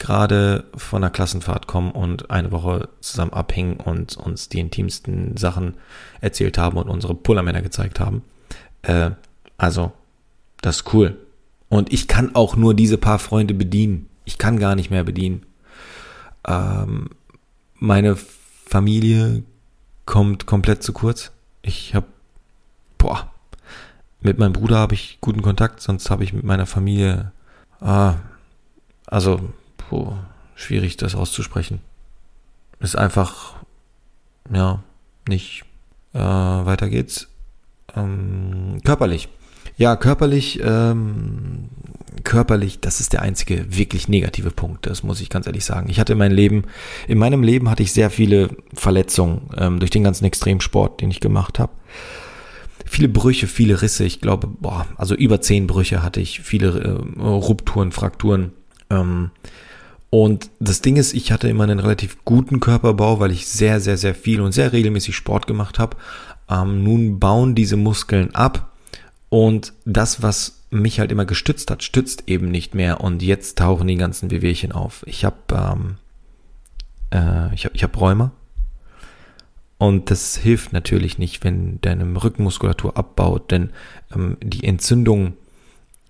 gerade 0.00 0.64
von 0.74 1.04
einer 1.04 1.10
Klassenfahrt 1.10 1.66
kommen 1.68 1.92
und 1.92 2.30
eine 2.30 2.50
Woche 2.50 2.88
zusammen 3.00 3.34
abhängen 3.34 3.76
und 3.76 4.16
uns 4.16 4.48
die 4.48 4.58
intimsten 4.58 5.36
Sachen 5.36 5.74
erzählt 6.20 6.58
haben 6.58 6.78
und 6.78 6.88
unsere 6.88 7.14
Pullermänner 7.14 7.60
gezeigt 7.62 8.00
haben. 8.00 8.22
Äh, 8.82 9.10
also, 9.58 9.92
das 10.62 10.78
ist 10.78 10.94
cool. 10.94 11.18
Und 11.68 11.92
ich 11.92 12.08
kann 12.08 12.34
auch 12.34 12.56
nur 12.56 12.74
diese 12.74 12.96
paar 12.96 13.18
Freunde 13.18 13.52
bedienen. 13.52 14.08
Ich 14.24 14.38
kann 14.38 14.58
gar 14.58 14.74
nicht 14.74 14.90
mehr 14.90 15.04
bedienen. 15.04 15.44
Ähm, 16.48 17.10
meine 17.74 18.16
Familie 18.16 19.42
kommt 20.06 20.46
komplett 20.46 20.82
zu 20.82 20.94
kurz. 20.94 21.30
Ich 21.60 21.94
habe, 21.94 22.06
boah, 22.96 23.30
mit 24.22 24.38
meinem 24.38 24.54
Bruder 24.54 24.78
habe 24.78 24.94
ich 24.94 25.18
guten 25.20 25.42
Kontakt, 25.42 25.82
sonst 25.82 26.08
habe 26.08 26.24
ich 26.24 26.32
mit 26.32 26.44
meiner 26.44 26.66
Familie, 26.66 27.32
ah, 27.80 28.14
also, 29.06 29.40
boah, 29.90 30.24
schwierig 30.54 30.96
das 30.96 31.14
auszusprechen. 31.14 31.80
Ist 32.78 32.96
einfach, 32.96 33.56
ja, 34.52 34.82
nicht. 35.28 35.64
Äh, 36.14 36.18
weiter 36.18 36.88
geht's. 36.88 37.28
Ähm, 37.94 38.80
körperlich. 38.84 39.28
Ja, 39.76 39.96
körperlich, 39.96 40.60
ähm, 40.62 41.68
körperlich, 42.24 42.80
das 42.80 43.00
ist 43.00 43.12
der 43.12 43.22
einzige 43.22 43.76
wirklich 43.76 44.08
negative 44.08 44.50
Punkt. 44.50 44.86
Das 44.86 45.02
muss 45.02 45.20
ich 45.20 45.28
ganz 45.28 45.46
ehrlich 45.46 45.64
sagen. 45.64 45.88
Ich 45.90 46.00
hatte 46.00 46.14
mein 46.14 46.32
Leben, 46.32 46.64
in 47.08 47.18
meinem 47.18 47.42
Leben 47.42 47.68
hatte 47.68 47.82
ich 47.82 47.92
sehr 47.92 48.10
viele 48.10 48.50
Verletzungen 48.74 49.50
ähm, 49.56 49.78
durch 49.78 49.90
den 49.90 50.04
ganzen 50.04 50.24
Extremsport, 50.24 51.00
den 51.00 51.10
ich 51.10 51.20
gemacht 51.20 51.58
habe. 51.58 51.72
Viele 52.86 53.08
Brüche, 53.08 53.46
viele 53.46 53.82
Risse. 53.82 54.04
Ich 54.04 54.20
glaube, 54.20 54.48
boah, 54.48 54.86
also 54.96 55.14
über 55.14 55.40
zehn 55.40 55.66
Brüche 55.66 56.02
hatte 56.02 56.20
ich, 56.20 56.40
viele 56.40 56.80
äh, 56.80 57.20
Rupturen, 57.22 57.92
Frakturen. 57.92 58.52
Ähm, 58.90 59.30
und 60.10 60.50
das 60.58 60.82
Ding 60.82 60.96
ist, 60.96 61.14
ich 61.14 61.30
hatte 61.30 61.48
immer 61.48 61.64
einen 61.64 61.78
relativ 61.78 62.24
guten 62.24 62.58
Körperbau, 62.58 63.20
weil 63.20 63.30
ich 63.30 63.46
sehr, 63.46 63.80
sehr, 63.80 63.96
sehr 63.96 64.14
viel 64.14 64.40
und 64.40 64.52
sehr 64.52 64.72
regelmäßig 64.72 65.14
Sport 65.14 65.46
gemacht 65.46 65.78
habe. 65.78 65.96
Ähm, 66.48 66.82
nun 66.82 67.20
bauen 67.20 67.54
diese 67.54 67.76
Muskeln 67.76 68.34
ab 68.34 68.72
und 69.28 69.72
das, 69.84 70.20
was 70.20 70.64
mich 70.70 70.98
halt 70.98 71.12
immer 71.12 71.24
gestützt 71.24 71.70
hat, 71.70 71.82
stützt 71.82 72.24
eben 72.26 72.50
nicht 72.50 72.74
mehr. 72.74 73.00
Und 73.00 73.22
jetzt 73.22 73.58
tauchen 73.58 73.86
die 73.86 73.96
ganzen 73.96 74.30
Wehwehchen 74.30 74.72
auf. 74.72 75.04
Ich 75.06 75.24
habe 75.24 75.36
ähm, 75.52 75.96
äh, 77.12 77.54
ich 77.54 77.64
hab, 77.64 77.74
ich 77.74 77.82
hab 77.84 78.00
Rheuma. 78.00 78.32
Und 79.78 80.10
das 80.10 80.36
hilft 80.36 80.72
natürlich 80.72 81.18
nicht, 81.18 81.42
wenn 81.42 81.80
deine 81.80 82.04
Rückenmuskulatur 82.22 82.96
abbaut, 82.96 83.50
denn 83.50 83.70
ähm, 84.14 84.36
die 84.42 84.64
Entzündung 84.64 85.34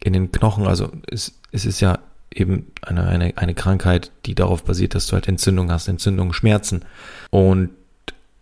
in 0.02 0.14
den 0.14 0.32
Knochen, 0.32 0.66
also 0.66 0.90
es, 1.06 1.38
es 1.52 1.66
ist 1.66 1.80
ja 1.80 2.00
eben 2.34 2.70
eine, 2.82 3.06
eine, 3.06 3.36
eine 3.36 3.54
Krankheit, 3.54 4.12
die 4.26 4.34
darauf 4.34 4.64
basiert, 4.64 4.94
dass 4.94 5.06
du 5.06 5.14
halt 5.14 5.28
Entzündung 5.28 5.70
hast, 5.70 5.88
Entzündung, 5.88 6.32
Schmerzen. 6.32 6.84
Und 7.30 7.70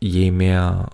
je 0.01 0.31
mehr 0.31 0.91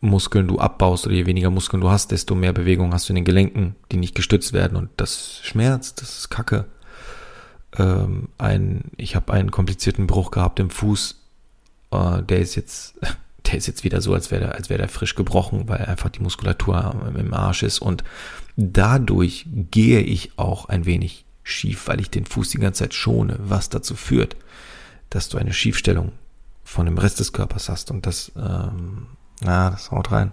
Muskeln 0.00 0.46
du 0.46 0.58
abbaust 0.58 1.06
oder 1.06 1.14
je 1.14 1.26
weniger 1.26 1.50
Muskeln 1.50 1.80
du 1.80 1.90
hast, 1.90 2.10
desto 2.10 2.34
mehr 2.34 2.52
Bewegung 2.52 2.92
hast 2.92 3.08
du 3.08 3.12
in 3.12 3.16
den 3.16 3.24
Gelenken, 3.24 3.74
die 3.90 3.96
nicht 3.96 4.14
gestützt 4.14 4.52
werden 4.52 4.76
und 4.76 4.90
das 4.96 5.40
schmerzt, 5.42 6.02
das 6.02 6.18
ist 6.18 6.30
Kacke. 6.30 6.66
Ähm, 7.76 8.28
ein, 8.38 8.82
ich 8.96 9.16
habe 9.16 9.32
einen 9.32 9.50
komplizierten 9.50 10.06
Bruch 10.06 10.30
gehabt 10.30 10.60
im 10.60 10.70
Fuß, 10.70 11.20
äh, 11.90 12.22
der 12.22 12.38
ist 12.38 12.54
jetzt, 12.54 12.94
der 13.46 13.54
ist 13.54 13.66
jetzt 13.66 13.82
wieder 13.82 14.00
so, 14.02 14.12
als 14.12 14.30
wäre 14.30 14.42
der, 14.44 14.54
als 14.54 14.68
wäre 14.68 14.78
der 14.78 14.88
frisch 14.88 15.14
gebrochen, 15.14 15.68
weil 15.68 15.84
einfach 15.86 16.10
die 16.10 16.22
Muskulatur 16.22 16.94
im 17.16 17.32
Arsch 17.32 17.62
ist 17.62 17.80
und 17.80 18.04
dadurch 18.56 19.46
gehe 19.70 20.00
ich 20.00 20.38
auch 20.38 20.66
ein 20.66 20.84
wenig 20.84 21.24
schief, 21.44 21.86
weil 21.86 22.00
ich 22.00 22.10
den 22.10 22.24
Fuß 22.24 22.48
die 22.48 22.58
ganze 22.58 22.84
Zeit 22.84 22.94
schone, 22.94 23.36
was 23.38 23.68
dazu 23.68 23.94
führt, 23.94 24.36
dass 25.10 25.28
du 25.28 25.38
eine 25.38 25.52
Schiefstellung 25.52 26.12
von 26.64 26.86
dem 26.86 26.98
Rest 26.98 27.20
des 27.20 27.32
Körpers 27.32 27.68
hast 27.68 27.90
und 27.90 28.06
das 28.06 28.32
ähm, 28.36 29.06
ja, 29.44 29.70
das 29.70 29.90
haut 29.90 30.10
rein. 30.10 30.32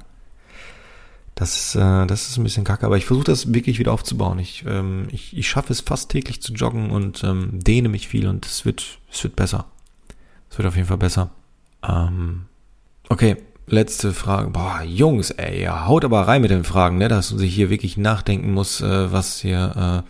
Das 1.36 1.76
äh, 1.76 2.08
das 2.08 2.30
ist 2.30 2.38
ein 2.38 2.44
bisschen 2.44 2.64
kacke, 2.64 2.86
aber 2.86 2.98
ich 2.98 3.06
versuche 3.06 3.26
das 3.26 3.54
wirklich 3.54 3.78
wieder 3.78 3.92
aufzubauen. 3.92 4.40
Ich, 4.40 4.66
ähm, 4.66 5.08
ich, 5.12 5.38
ich 5.38 5.50
schaffe 5.50 5.74
es 5.74 5.82
fast 5.82 6.10
täglich 6.10 6.42
zu 6.42 6.54
joggen 6.54 6.92
und 6.92 7.24
ähm, 7.24 7.50
dehne 7.54 7.90
mich 7.90 8.08
viel 8.08 8.28
und 8.28 8.46
es 8.46 8.66
wird, 8.66 9.00
es 9.12 9.24
wird 9.24 9.36
besser. 9.36 9.66
Es 10.50 10.58
wird 10.58 10.68
auf 10.68 10.76
jeden 10.76 10.88
Fall 10.88 10.98
besser. 10.98 11.30
Ähm, 11.88 12.46
okay, 13.10 13.38
letzte 13.68 14.14
Frage. 14.14 14.50
Boah, 14.50 14.84
Jungs, 14.84 15.32
ey, 15.32 15.64
ja, 15.64 15.88
haut 15.88 16.06
aber 16.06 16.28
rein 16.28 16.42
mit 16.42 16.52
den 16.52 16.64
Fragen, 16.64 16.98
ne, 16.98 17.08
dass 17.08 17.32
man 17.32 17.40
sich 17.40 17.56
hier 17.56 17.70
wirklich 17.70 17.98
nachdenken 17.98 18.54
muss, 18.54 18.82
äh, 18.82 19.12
was 19.12 19.40
hier, 19.40 20.04
äh, 20.06 20.10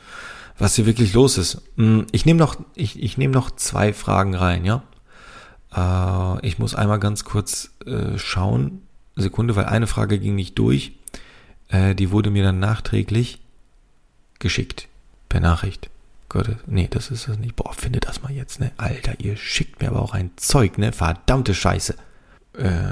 was 0.62 0.76
hier 0.76 0.86
wirklich 0.86 1.14
los 1.14 1.38
ist. 1.40 1.62
Hm, 1.76 2.06
ich 2.12 2.26
nehme 2.26 2.40
noch, 2.40 2.56
ich, 2.76 3.02
ich 3.02 3.18
nehme 3.18 3.34
noch 3.34 3.50
zwei 3.52 3.94
Fragen 3.94 4.36
rein, 4.36 4.64
ja. 4.64 4.84
Äh, 5.76 6.46
ich 6.46 6.60
muss 6.60 6.76
einmal 6.76 7.00
ganz 7.00 7.24
kurz 7.24 7.72
äh, 7.86 8.18
schauen. 8.18 8.84
Sekunde, 9.16 9.56
weil 9.56 9.66
eine 9.66 9.88
Frage 9.88 10.20
ging 10.20 10.36
nicht 10.36 10.60
durch. 10.60 10.94
Äh, 11.70 11.96
die 11.96 12.12
wurde 12.12 12.30
mir 12.30 12.44
dann 12.44 12.60
nachträglich 12.60 13.42
geschickt. 14.38 14.88
Per 15.30 15.40
Nachricht. 15.40 15.90
Gott, 16.30 16.58
nee, 16.68 16.88
das 16.90 17.10
ist 17.10 17.28
das 17.28 17.40
nicht. 17.40 17.56
Boah, 17.56 17.74
finde 17.74 18.00
das 18.00 18.22
mal 18.22 18.32
jetzt, 18.32 18.60
ne? 18.60 18.72
Alter, 18.78 19.20
ihr 19.20 19.38
schickt 19.38 19.82
mir 19.82 19.90
aber 19.90 20.02
auch 20.02 20.14
ein 20.14 20.32
Zeug, 20.36 20.78
ne? 20.78 20.92
Verdammte 20.92 21.56
Scheiße. 21.56 21.96
Äh, 22.54 22.92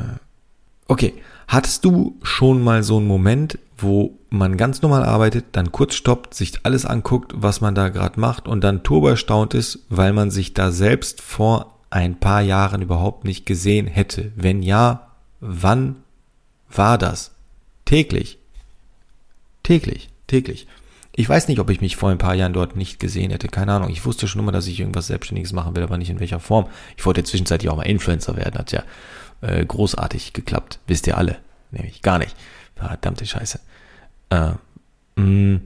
Okay, 0.89 1.13
hattest 1.47 1.85
du 1.85 2.17
schon 2.23 2.63
mal 2.63 2.81
so 2.81 2.97
einen 2.97 3.05
Moment, 3.05 3.59
wo 3.77 4.17
man 4.31 4.57
ganz 4.57 4.81
normal 4.81 5.03
arbeitet, 5.03 5.45
dann 5.51 5.71
kurz 5.71 5.93
stoppt, 5.93 6.33
sich 6.33 6.53
alles 6.63 6.83
anguckt, 6.83 7.31
was 7.35 7.61
man 7.61 7.75
da 7.75 7.89
gerade 7.89 8.19
macht 8.19 8.47
und 8.47 8.63
dann 8.63 8.81
turbo 8.81 9.07
erstaunt 9.07 9.53
ist, 9.53 9.85
weil 9.89 10.13
man 10.13 10.31
sich 10.31 10.55
da 10.55 10.71
selbst 10.71 11.21
vor 11.21 11.77
ein 11.91 12.19
paar 12.19 12.41
Jahren 12.41 12.81
überhaupt 12.81 13.23
nicht 13.23 13.45
gesehen 13.45 13.85
hätte? 13.85 14.31
Wenn 14.35 14.63
ja, 14.63 15.09
wann 15.39 15.97
war 16.71 16.97
das? 16.97 17.35
Täglich. 17.85 18.39
Täglich, 19.61 20.09
täglich. 20.25 20.65
Ich 21.15 21.29
weiß 21.29 21.49
nicht, 21.49 21.59
ob 21.59 21.69
ich 21.69 21.81
mich 21.81 21.97
vor 21.97 22.09
ein 22.09 22.17
paar 22.17 22.33
Jahren 22.33 22.53
dort 22.53 22.75
nicht 22.75 22.99
gesehen 22.99 23.29
hätte. 23.29 23.47
Keine 23.47 23.73
Ahnung. 23.73 23.91
Ich 23.91 24.05
wusste 24.05 24.27
schon 24.27 24.41
immer, 24.41 24.51
dass 24.51 24.65
ich 24.65 24.79
irgendwas 24.79 25.07
Selbstständiges 25.07 25.53
machen 25.53 25.75
will, 25.75 25.83
aber 25.83 25.99
nicht 25.99 26.09
in 26.09 26.19
welcher 26.19 26.39
Form. 26.39 26.67
Ich 26.97 27.05
wollte 27.05 27.23
zwischenzeitlich 27.23 27.69
auch 27.69 27.75
mal 27.75 27.83
Influencer 27.83 28.35
werden. 28.37 28.57
Hat 28.57 28.71
ja 28.71 28.83
äh, 29.41 29.65
großartig 29.65 30.33
geklappt. 30.33 30.79
Wisst 30.87 31.07
ihr 31.07 31.17
alle. 31.17 31.37
Nämlich 31.71 32.01
gar 32.01 32.19
nicht. 32.19 32.35
Verdammte 32.75 33.25
Scheiße. 33.25 33.59
Äh, 34.29 34.51
mh, 35.15 35.23
mm, 35.23 35.61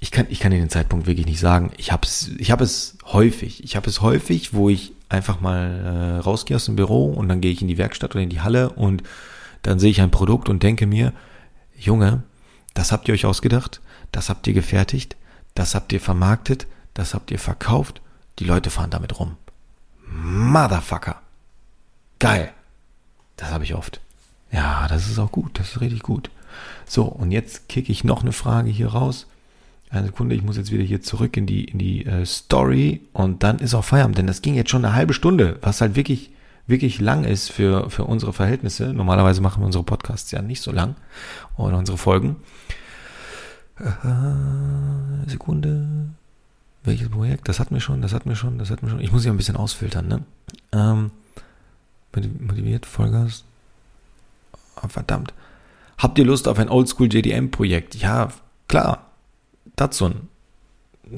ich 0.00 0.10
kann, 0.10 0.26
ich 0.30 0.40
kann 0.40 0.50
den 0.50 0.68
Zeitpunkt 0.68 1.06
wirklich 1.06 1.26
nicht 1.26 1.38
sagen. 1.38 1.70
Ich 1.76 1.92
habe 1.92 2.04
es, 2.04 2.32
ich 2.38 2.50
habe 2.50 2.64
es 2.64 2.98
häufig. 3.04 3.62
Ich 3.62 3.76
habe 3.76 3.88
es 3.88 4.00
häufig, 4.00 4.52
wo 4.52 4.68
ich 4.68 4.92
einfach 5.08 5.40
mal 5.40 6.18
äh, 6.18 6.18
rausgehe 6.18 6.56
aus 6.56 6.64
dem 6.64 6.74
Büro 6.74 7.12
und 7.12 7.28
dann 7.28 7.40
gehe 7.40 7.52
ich 7.52 7.62
in 7.62 7.68
die 7.68 7.78
Werkstatt 7.78 8.14
oder 8.14 8.22
in 8.24 8.28
die 8.28 8.40
Halle 8.40 8.70
und 8.70 9.04
dann 9.62 9.78
sehe 9.78 9.92
ich 9.92 10.00
ein 10.00 10.10
Produkt 10.10 10.48
und 10.48 10.64
denke 10.64 10.86
mir, 10.86 11.12
Junge, 11.78 12.24
das 12.74 12.90
habt 12.90 13.06
ihr 13.06 13.14
euch 13.14 13.26
ausgedacht, 13.26 13.80
das 14.10 14.28
habt 14.28 14.46
ihr 14.48 14.54
gefertigt, 14.54 15.16
das 15.54 15.76
habt 15.76 15.92
ihr 15.92 16.00
vermarktet, 16.00 16.66
das 16.94 17.14
habt 17.14 17.30
ihr 17.30 17.38
verkauft, 17.38 18.00
die 18.40 18.44
Leute 18.44 18.70
fahren 18.70 18.90
damit 18.90 19.20
rum. 19.20 19.36
Motherfucker. 20.04 21.21
Geil. 22.22 22.52
Das 23.36 23.50
habe 23.50 23.64
ich 23.64 23.74
oft. 23.74 24.00
Ja, 24.52 24.86
das 24.86 25.08
ist 25.08 25.18
auch 25.18 25.32
gut, 25.32 25.58
das 25.58 25.70
ist 25.70 25.80
richtig 25.80 26.02
gut. 26.02 26.30
So, 26.86 27.04
und 27.04 27.32
jetzt 27.32 27.68
kicke 27.68 27.90
ich 27.90 28.04
noch 28.04 28.22
eine 28.22 28.32
Frage 28.32 28.70
hier 28.70 28.88
raus. 28.88 29.26
Eine 29.90 30.06
Sekunde, 30.06 30.34
ich 30.36 30.42
muss 30.42 30.56
jetzt 30.56 30.70
wieder 30.70 30.84
hier 30.84 31.02
zurück 31.02 31.36
in 31.36 31.46
die, 31.46 31.64
in 31.64 31.78
die 31.78 32.06
äh, 32.06 32.24
Story 32.24 33.00
und 33.12 33.42
dann 33.42 33.58
ist 33.58 33.74
auch 33.74 33.84
Feierabend, 33.84 34.18
denn 34.18 34.28
das 34.28 34.40
ging 34.40 34.54
jetzt 34.54 34.70
schon 34.70 34.84
eine 34.84 34.94
halbe 34.94 35.14
Stunde, 35.14 35.58
was 35.62 35.80
halt 35.80 35.96
wirklich, 35.96 36.30
wirklich 36.66 37.00
lang 37.00 37.24
ist 37.24 37.50
für, 37.50 37.90
für 37.90 38.04
unsere 38.04 38.32
Verhältnisse. 38.32 38.92
Normalerweise 38.92 39.40
machen 39.40 39.60
wir 39.60 39.66
unsere 39.66 39.84
Podcasts 39.84 40.30
ja 40.30 40.42
nicht 40.42 40.62
so 40.62 40.70
lang 40.70 40.94
oder 41.56 41.76
unsere 41.76 41.98
Folgen. 41.98 42.36
Äh, 43.80 45.28
Sekunde. 45.28 46.10
Welches 46.84 47.08
Projekt? 47.08 47.48
Das 47.48 47.58
hatten 47.58 47.74
wir 47.74 47.80
schon, 47.80 48.00
das 48.00 48.12
hatten 48.12 48.28
wir 48.28 48.36
schon, 48.36 48.58
das 48.58 48.70
hatten 48.70 48.86
wir 48.86 48.90
schon. 48.90 49.00
Ich 49.00 49.12
muss 49.12 49.24
ja 49.24 49.32
ein 49.32 49.36
bisschen 49.36 49.56
ausfiltern, 49.56 50.08
ne? 50.08 50.22
Ähm, 50.72 51.10
motiviert, 52.14 52.86
Vollgas. 52.86 53.44
Oh, 54.82 54.88
verdammt. 54.88 55.32
Habt 55.98 56.18
ihr 56.18 56.24
Lust 56.24 56.48
auf 56.48 56.58
ein 56.58 56.68
Oldschool 56.68 57.12
JDM-Projekt? 57.12 57.94
Ja, 57.94 58.28
klar. 58.68 59.06
Datsun. 59.76 60.28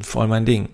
Voll 0.00 0.28
mein 0.28 0.44
Ding. 0.44 0.68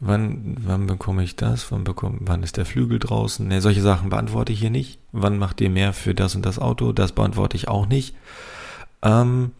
Wann, 0.00 0.56
wann 0.60 0.86
bekomme 0.86 1.24
ich 1.24 1.34
das? 1.34 1.72
Wann 1.72 1.82
bekomme, 1.82 2.18
wann 2.20 2.44
ist 2.44 2.56
der 2.56 2.66
Flügel 2.66 3.00
draußen? 3.00 3.48
Ne, 3.48 3.60
solche 3.60 3.82
Sachen 3.82 4.10
beantworte 4.10 4.52
ich 4.52 4.60
hier 4.60 4.70
nicht. 4.70 5.00
Wann 5.10 5.38
macht 5.38 5.60
ihr 5.60 5.70
mehr 5.70 5.92
für 5.92 6.14
das 6.14 6.36
und 6.36 6.46
das 6.46 6.60
Auto? 6.60 6.92
Das 6.92 7.12
beantworte 7.12 7.56
ich 7.56 7.66
auch 7.66 7.86
nicht. 7.86 8.14
Ähm, 9.02 9.50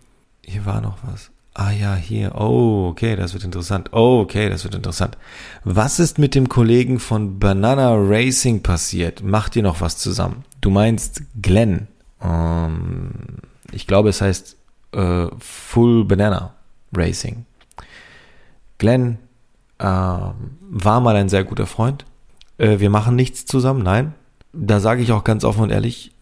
hier 0.44 0.64
war 0.64 0.81
noch 0.81 0.98
was. 1.02 1.31
Ah 1.61 1.73
ja, 1.73 1.97
hier. 1.97 2.37
Oh, 2.37 2.87
okay, 2.88 3.16
das 3.16 3.35
wird 3.35 3.42
interessant. 3.42 3.88
Oh, 3.90 4.21
okay, 4.21 4.49
das 4.49 4.62
wird 4.62 4.77
interessant. 4.77 5.18
Was 5.64 5.99
ist 5.99 6.16
mit 6.16 6.37
dem 6.37 6.49
Kollegen 6.49 7.01
von 7.01 7.40
Banana 7.40 7.97
Racing 7.97 8.62
passiert? 8.62 9.25
Macht 9.25 9.57
ihr 9.57 9.64
noch 9.64 9.81
was 9.81 9.99
zusammen? 9.99 10.44
Du 10.61 10.71
meinst 10.71 11.23
Glenn. 11.42 11.88
Ähm, 12.23 13.11
ich 13.73 13.88
glaube, 13.88 14.11
es 14.11 14.21
heißt 14.21 14.57
äh, 14.92 15.27
Full 15.40 16.05
Banana 16.05 16.55
Racing. 16.94 17.44
Glenn 18.79 19.18
äh, 19.79 19.85
war 19.85 21.01
mal 21.01 21.16
ein 21.16 21.29
sehr 21.29 21.42
guter 21.42 21.66
Freund. 21.66 22.05
Äh, 22.59 22.79
wir 22.79 22.88
machen 22.88 23.16
nichts 23.16 23.47
zusammen, 23.47 23.83
nein. 23.83 24.14
Da 24.53 24.79
sage 24.79 25.03
ich 25.03 25.11
auch 25.11 25.25
ganz 25.25 25.42
offen 25.42 25.62
und 25.64 25.71
ehrlich, 25.71 26.12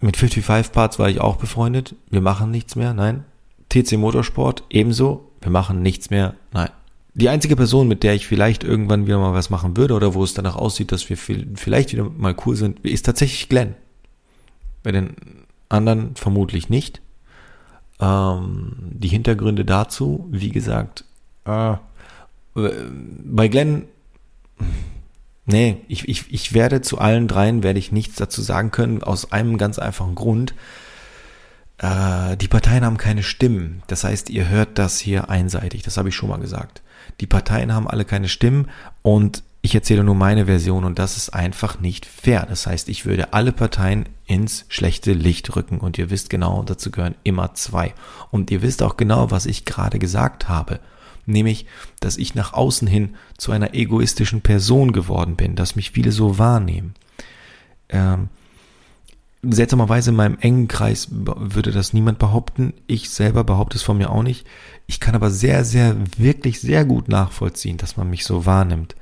mit 0.00 0.16
55 0.16 0.72
Parts 0.72 0.98
war 0.98 1.10
ich 1.10 1.20
auch 1.20 1.36
befreundet. 1.36 1.94
Wir 2.08 2.22
machen 2.22 2.50
nichts 2.50 2.76
mehr, 2.76 2.94
nein. 2.94 3.24
TC 3.68 3.92
Motorsport 3.98 4.64
ebenso. 4.70 5.30
Wir 5.40 5.50
machen 5.50 5.82
nichts 5.82 6.10
mehr, 6.10 6.34
nein. 6.52 6.70
Die 7.16 7.28
einzige 7.28 7.54
Person, 7.54 7.86
mit 7.86 8.02
der 8.02 8.14
ich 8.14 8.26
vielleicht 8.26 8.64
irgendwann 8.64 9.06
wieder 9.06 9.18
mal 9.18 9.34
was 9.34 9.48
machen 9.48 9.76
würde 9.76 9.94
oder 9.94 10.14
wo 10.14 10.24
es 10.24 10.34
danach 10.34 10.56
aussieht, 10.56 10.90
dass 10.90 11.08
wir 11.08 11.16
vielleicht 11.16 11.92
wieder 11.92 12.10
mal 12.10 12.34
cool 12.44 12.56
sind, 12.56 12.80
ist 12.80 13.06
tatsächlich 13.06 13.48
Glenn. 13.48 13.76
Bei 14.82 14.90
den 14.90 15.14
anderen 15.68 16.16
vermutlich 16.16 16.68
nicht. 16.70 17.00
Ähm, 18.00 18.72
die 18.80 19.08
Hintergründe 19.08 19.64
dazu, 19.64 20.26
wie 20.32 20.48
gesagt, 20.48 21.04
äh, 21.44 21.74
bei 22.54 23.48
Glenn, 23.48 23.84
nee, 25.46 25.78
ich, 25.86 26.08
ich, 26.08 26.32
ich 26.32 26.52
werde 26.52 26.80
zu 26.80 26.98
allen 26.98 27.28
dreien, 27.28 27.62
werde 27.62 27.78
ich 27.78 27.92
nichts 27.92 28.16
dazu 28.16 28.42
sagen 28.42 28.72
können, 28.72 29.02
aus 29.02 29.30
einem 29.30 29.56
ganz 29.58 29.78
einfachen 29.78 30.16
Grund. 30.16 30.54
Äh, 31.78 32.36
die 32.36 32.48
Parteien 32.48 32.84
haben 32.84 32.98
keine 32.98 33.22
Stimmen. 33.22 33.82
Das 33.86 34.04
heißt, 34.04 34.30
ihr 34.30 34.48
hört 34.48 34.78
das 34.78 34.98
hier 34.98 35.30
einseitig. 35.30 35.82
Das 35.82 35.96
habe 35.96 36.08
ich 36.08 36.14
schon 36.14 36.28
mal 36.28 36.40
gesagt. 36.40 36.82
Die 37.20 37.26
Parteien 37.26 37.72
haben 37.72 37.88
alle 37.88 38.04
keine 38.04 38.28
Stimmen 38.28 38.68
und 39.02 39.42
ich 39.64 39.74
erzähle 39.74 40.04
nur 40.04 40.14
meine 40.14 40.44
Version 40.44 40.84
und 40.84 40.98
das 40.98 41.16
ist 41.16 41.30
einfach 41.30 41.80
nicht 41.80 42.04
fair. 42.04 42.44
Das 42.46 42.66
heißt, 42.66 42.88
ich 42.90 43.06
würde 43.06 43.32
alle 43.32 43.50
Parteien 43.50 44.06
ins 44.26 44.66
schlechte 44.68 45.14
Licht 45.14 45.56
rücken 45.56 45.78
und 45.78 45.96
ihr 45.96 46.10
wisst 46.10 46.28
genau, 46.28 46.62
dazu 46.64 46.90
gehören 46.90 47.14
immer 47.24 47.54
zwei. 47.54 47.94
Und 48.30 48.50
ihr 48.50 48.60
wisst 48.60 48.82
auch 48.82 48.98
genau, 48.98 49.30
was 49.30 49.46
ich 49.46 49.64
gerade 49.64 49.98
gesagt 49.98 50.50
habe. 50.50 50.80
Nämlich, 51.24 51.64
dass 52.00 52.18
ich 52.18 52.34
nach 52.34 52.52
außen 52.52 52.86
hin 52.86 53.14
zu 53.38 53.52
einer 53.52 53.72
egoistischen 53.72 54.42
Person 54.42 54.92
geworden 54.92 55.36
bin, 55.36 55.56
dass 55.56 55.76
mich 55.76 55.92
viele 55.92 56.12
so 56.12 56.38
wahrnehmen. 56.38 56.92
Ähm, 57.88 58.28
seltsamerweise 59.50 60.10
in 60.10 60.16
meinem 60.16 60.38
engen 60.40 60.68
Kreis 60.68 61.08
würde 61.10 61.72
das 61.72 61.92
niemand 61.92 62.18
behaupten. 62.18 62.74
Ich 62.86 63.10
selber 63.10 63.44
behaupte 63.44 63.76
es 63.76 63.82
von 63.82 63.98
mir 63.98 64.10
auch 64.10 64.22
nicht. 64.22 64.46
Ich 64.86 65.00
kann 65.00 65.14
aber 65.14 65.30
sehr, 65.30 65.64
sehr, 65.64 65.96
wirklich 66.16 66.60
sehr 66.60 66.84
gut 66.84 67.08
nachvollziehen, 67.08 67.76
dass 67.76 67.96
man 67.96 68.10
mich 68.10 68.24
so 68.24 68.46
wahrnimmt 68.46 68.94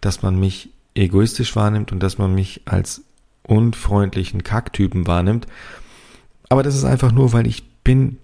dass 0.00 0.22
man 0.22 0.38
mich 0.38 0.70
egoistisch 0.94 1.56
wahrnimmt 1.56 1.92
und 1.92 2.02
dass 2.02 2.18
man 2.18 2.34
mich 2.34 2.62
als 2.64 3.02
unfreundlichen 3.42 4.42
Kacktypen 4.42 5.06
wahrnimmt. 5.06 5.46
Aber 6.48 6.62
das 6.62 6.74
ist 6.74 6.84
einfach 6.84 7.12
nur, 7.12 7.32
weil 7.32 7.46
ich 7.46 7.68
bin 7.82 8.18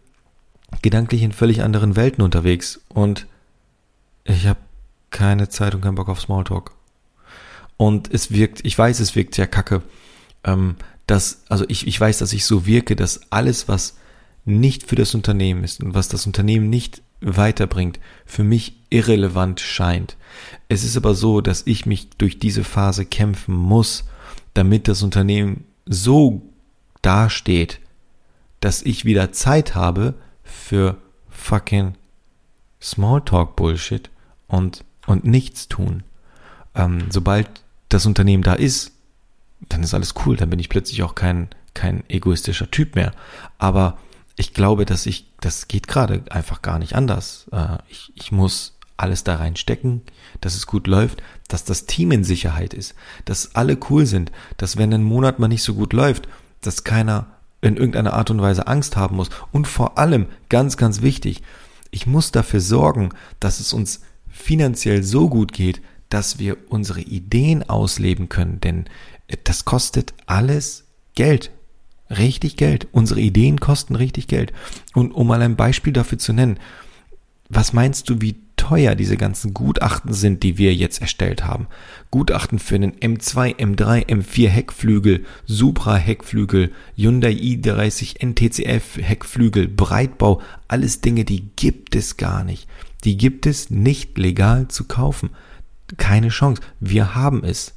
gedanklich 0.81 1.23
in 1.23 1.33
völlig 1.33 1.63
anderen 1.63 1.97
Welten 1.97 2.25
unterwegs 2.25 2.81
und 2.89 3.27
ich 4.25 4.47
habe 4.47 4.61
keine 5.11 5.49
Zeit 5.49 5.75
und 5.75 5.83
keinen 5.83 5.97
Bock 5.97 6.09
auf 6.09 6.21
Smalltalk. 6.21 6.73
Und 7.77 8.13
es 8.13 8.31
wirkt, 8.31 8.65
ich 8.65 8.79
weiß, 8.79 9.01
es 9.01 9.17
wirkt 9.17 9.35
sehr 9.35 9.49
kacke, 9.49 9.83
ähm, 10.45 10.77
dass, 11.07 11.43
also 11.49 11.65
ich, 11.69 11.87
ich 11.87 12.01
weiß, 12.01 12.19
dass 12.19 12.33
ich 12.33 12.45
so 12.45 12.67
wirke, 12.67 12.97
dass 12.97 13.21
alles, 13.31 13.69
was 13.69 13.97
nicht 14.45 14.85
für 14.85 14.97
das 14.97 15.15
Unternehmen 15.15 15.65
ist 15.65 15.83
und 15.83 15.95
was 15.95 16.09
das 16.09 16.27
Unternehmen 16.27 16.69
nicht 16.69 17.03
weiterbringt, 17.21 18.01
für 18.27 18.45
mich 18.45 18.77
irrelevant 18.91 19.61
scheint. 19.61 20.17
Es 20.69 20.85
ist 20.85 20.97
aber 20.97 21.15
so, 21.15 21.41
dass 21.41 21.63
ich 21.67 21.87
mich 21.87 22.11
durch 22.11 22.39
diese 22.39 22.65
Phase 22.65 23.05
kämpfen 23.05 23.55
muss, 23.55 24.05
damit 24.55 24.89
das 24.89 25.03
Unternehmen 25.03 25.65
so 25.87 26.43
dasteht, 27.01 27.81
dass 28.61 28.83
ich 28.83 29.05
wieder 29.05 29.33
Zeit 29.33 29.75
habe 29.75 30.15
für 30.43 30.97
fucking 31.31 31.95
Smalltalk 32.81 33.57
Bullshit 33.57 34.11
und, 34.49 34.85
und 35.07 35.25
nichts 35.25 35.69
tun. 35.69 36.03
Ähm, 36.75 37.07
sobald 37.11 37.49
das 37.89 38.07
Unternehmen 38.07 38.43
da 38.43 38.55
ist, 38.55 38.93
dann 39.69 39.83
ist 39.83 39.95
alles 39.95 40.15
cool, 40.25 40.37
dann 40.37 40.51
bin 40.51 40.59
ich 40.59 40.69
plötzlich 40.69 41.03
auch 41.03 41.15
kein, 41.15 41.49
kein 41.75 42.05
egoistischer 42.09 42.71
Typ 42.71 42.95
mehr. 42.95 43.13
Aber 43.59 43.99
ich 44.37 44.55
glaube, 44.55 44.85
dass 44.85 45.07
ich, 45.07 45.27
das 45.41 45.69
geht 45.69 45.89
gerade 45.89 46.23
einfach 46.31 46.63
gar 46.63 46.79
nicht 46.79 46.95
anders. 46.95 47.47
Äh, 47.53 47.79
ich, 47.89 48.13
ich 48.15 48.33
muss 48.33 48.79
alles 48.97 49.25
da 49.25 49.37
reinstecken, 49.37 50.03
dass 50.41 50.55
es 50.55 50.67
gut 50.67 50.87
läuft, 50.87 51.23
dass 51.49 51.65
das 51.65 51.87
Team 51.87 52.13
in 52.13 52.25
Sicherheit 52.25 52.73
ist, 52.73 52.95
dass 53.25 53.55
alle 53.55 53.77
cool 53.91 54.07
sind, 54.07 54.31
dass 54.57 54.77
wenn 54.77 54.93
ein 54.93 55.03
Monat 55.03 55.39
mal 55.39 55.49
nicht 55.49 55.63
so 55.63 55.75
gut 55.75 55.93
läuft, 55.93 56.29
dass 56.61 56.85
keiner 56.85 57.27
in 57.61 57.77
irgendeiner 57.77 58.15
Art 58.15 58.31
und 58.31 58.41
Weise 58.41 58.67
Angst 58.67 58.97
haben 58.97 59.17
muss. 59.17 59.31
Und 59.53 59.67
vor 59.67 59.99
allem, 59.99 60.27
ganz, 60.49 60.77
ganz 60.77 61.03
wichtig, 61.03 61.43
ich 61.91 62.07
muss 62.07 62.33
dafür 62.33 62.61
sorgen, 62.61 63.11
dass 63.41 63.61
es 63.61 63.73
uns 63.73 64.01
finanziell 64.29 65.03
so 65.03 65.29
gut 65.29 65.53
geht, 65.53 65.81
dass 66.09 66.39
wir 66.39 66.57
unsere 66.69 67.01
Ideen 67.01 67.69
ausleben 67.69 68.29
können, 68.29 68.61
denn 68.61 68.85
das 69.45 69.65
kostet 69.65 70.15
alles 70.27 70.85
Geld 71.15 71.51
richtig 72.19 72.57
Geld. 72.57 72.89
Unsere 72.93 73.21
Ideen 73.21 73.61
kosten 73.61 73.97
richtig 73.97 74.29
Geld. 74.29 74.53
Und 74.95 75.13
um 75.13 75.27
mal 75.27 75.43
ein 75.43 75.57
Beispiel 75.57 75.93
dafür 75.93 76.19
zu 76.19 76.33
nennen, 76.33 76.59
was 77.49 77.73
meinst 77.73 78.09
du, 78.09 78.21
wie 78.21 78.37
teuer 78.57 78.95
diese 78.95 79.17
ganzen 79.17 79.55
Gutachten 79.55 80.13
sind, 80.13 80.43
die 80.43 80.57
wir 80.57 80.75
jetzt 80.75 81.01
erstellt 81.01 81.45
haben. 81.45 81.67
Gutachten 82.11 82.59
für 82.59 82.77
einen 82.77 82.93
M2, 82.93 83.57
M3, 83.57 84.07
M4 84.07 84.49
Heckflügel, 84.49 85.27
Supra 85.47 85.97
Heckflügel, 85.97 86.73
Hyundai 86.97 87.33
i30 87.33 88.25
NTCF 88.25 88.99
Heckflügel, 88.99 89.69
Breitbau, 89.69 90.41
alles 90.69 91.01
Dinge, 91.01 91.25
die 91.25 91.49
gibt 91.57 91.97
es 91.97 92.17
gar 92.17 92.45
nicht. 92.45 92.69
Die 93.05 93.17
gibt 93.17 93.47
es 93.47 93.71
nicht 93.71 94.17
legal 94.17 94.69
zu 94.69 94.85
kaufen. 94.85 95.31
Keine 95.97 96.29
Chance. 96.29 96.63
Wir 96.79 97.15
haben 97.17 97.43
es. 97.43 97.75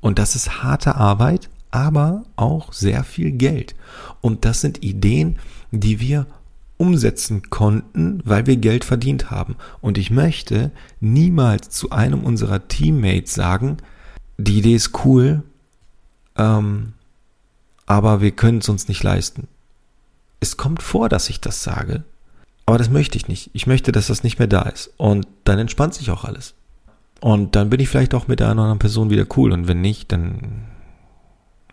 Und 0.00 0.18
das 0.18 0.34
ist 0.34 0.62
harte 0.62 0.96
Arbeit, 0.96 1.48
aber 1.70 2.24
auch 2.36 2.72
sehr 2.72 3.04
viel 3.04 3.32
Geld. 3.32 3.74
Und 4.20 4.44
das 4.44 4.60
sind 4.60 4.82
Ideen, 4.82 5.38
die 5.70 6.00
wir 6.00 6.26
umsetzen 6.78 7.50
konnten, 7.50 8.22
weil 8.24 8.46
wir 8.46 8.56
Geld 8.56 8.84
verdient 8.84 9.30
haben. 9.30 9.56
Und 9.80 9.98
ich 9.98 10.10
möchte 10.10 10.70
niemals 11.00 11.68
zu 11.68 11.90
einem 11.90 12.24
unserer 12.24 12.68
Teammates 12.68 13.34
sagen, 13.34 13.76
die 14.38 14.58
Idee 14.58 14.74
ist 14.74 15.04
cool, 15.04 15.42
ähm, 16.36 16.94
aber 17.84 18.22
wir 18.22 18.30
können 18.30 18.58
es 18.58 18.68
uns 18.70 18.88
nicht 18.88 19.02
leisten. 19.02 19.46
Es 20.40 20.56
kommt 20.56 20.82
vor, 20.82 21.10
dass 21.10 21.28
ich 21.28 21.40
das 21.40 21.62
sage, 21.62 22.04
aber 22.64 22.78
das 22.78 22.88
möchte 22.88 23.18
ich 23.18 23.28
nicht. 23.28 23.50
Ich 23.52 23.66
möchte, 23.66 23.92
dass 23.92 24.06
das 24.06 24.22
nicht 24.22 24.38
mehr 24.38 24.48
da 24.48 24.62
ist. 24.62 24.92
Und 24.96 25.26
dann 25.44 25.58
entspannt 25.58 25.92
sich 25.92 26.10
auch 26.10 26.24
alles. 26.24 26.54
Und 27.20 27.54
dann 27.54 27.70
bin 27.70 27.80
ich 27.80 27.88
vielleicht 27.88 28.14
auch 28.14 28.28
mit 28.28 28.40
der 28.40 28.48
anderen 28.48 28.78
Person 28.78 29.10
wieder 29.10 29.26
cool. 29.36 29.52
Und 29.52 29.68
wenn 29.68 29.80
nicht, 29.80 30.10
dann 30.10 30.66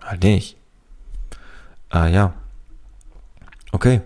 halt 0.02 0.24
nicht. 0.24 0.58
Ah 1.90 2.08
ja. 2.08 2.34
Okay. 3.72 4.02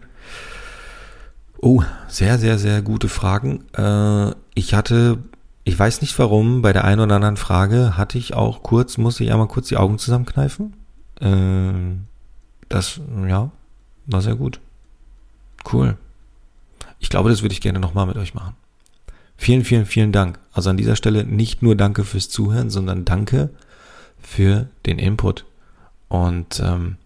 Oh, 1.60 1.84
sehr, 2.08 2.38
sehr, 2.38 2.58
sehr 2.58 2.82
gute 2.82 3.08
Fragen. 3.08 3.64
Äh, 3.74 4.34
ich 4.56 4.74
hatte, 4.74 5.20
ich 5.64 5.78
weiß 5.78 6.02
nicht 6.02 6.18
warum, 6.18 6.62
bei 6.62 6.74
der 6.74 6.86
einen 6.86 7.02
oder 7.02 7.16
anderen 7.16 7.38
Frage 7.38 7.98
hatte 7.98 8.18
ich 8.18 8.34
auch 8.34 8.64
kurz, 8.64 8.98
muss 8.98 9.20
ich 9.20 9.32
einmal 9.32 9.48
kurz 9.48 9.68
die 9.68 9.78
Augen 9.78 9.98
zusammenkneifen. 9.98 10.74
Äh, 11.20 11.98
das, 12.70 13.00
ja, 13.28 13.52
war 14.08 14.22
sehr 14.22 14.36
gut. 14.36 14.60
Cool. 15.72 15.98
Ich 17.00 17.10
glaube, 17.10 17.30
das 17.30 17.42
würde 17.42 17.54
ich 17.54 17.62
gerne 17.62 17.80
nochmal 17.80 18.08
mit 18.08 18.18
euch 18.18 18.34
machen. 18.34 18.56
Vielen, 19.42 19.64
vielen, 19.64 19.86
vielen 19.86 20.12
Dank. 20.12 20.39
Also 20.54 20.70
an 20.70 20.78
dieser 20.78 20.96
Stelle 20.96 21.26
nicht 21.26 21.64
nur 21.64 21.76
danke 21.76 22.04
fürs 22.04 22.30
Zuhören, 22.30 22.70
sondern 22.70 23.06
danke 23.06 23.50
für 24.22 24.68
den 24.86 25.00
Input. 25.00 25.46
Und 26.10 26.62
ähm, 26.64 26.98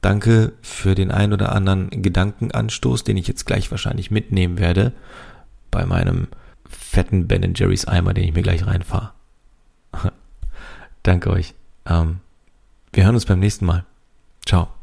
Danke 0.00 0.54
für 0.62 0.94
den 0.94 1.10
ein 1.10 1.32
oder 1.32 1.52
anderen 1.52 1.90
Gedankenanstoß, 1.90 3.04
den 3.04 3.16
ich 3.16 3.28
jetzt 3.28 3.44
gleich 3.44 3.70
wahrscheinlich 3.70 4.10
mitnehmen 4.10 4.58
werde 4.58 4.92
bei 5.70 5.84
meinem 5.84 6.28
fetten 6.68 7.28
Ben 7.28 7.52
Jerry's 7.54 7.86
Eimer, 7.86 8.14
den 8.14 8.24
ich 8.24 8.34
mir 8.34 8.42
gleich 8.42 8.66
reinfahre. 8.66 9.12
Danke 11.02 11.30
euch. 11.30 11.54
Ähm, 11.84 12.20
wir 12.92 13.04
hören 13.04 13.14
uns 13.14 13.26
beim 13.26 13.40
nächsten 13.40 13.66
Mal. 13.66 13.84
Ciao. 14.46 14.79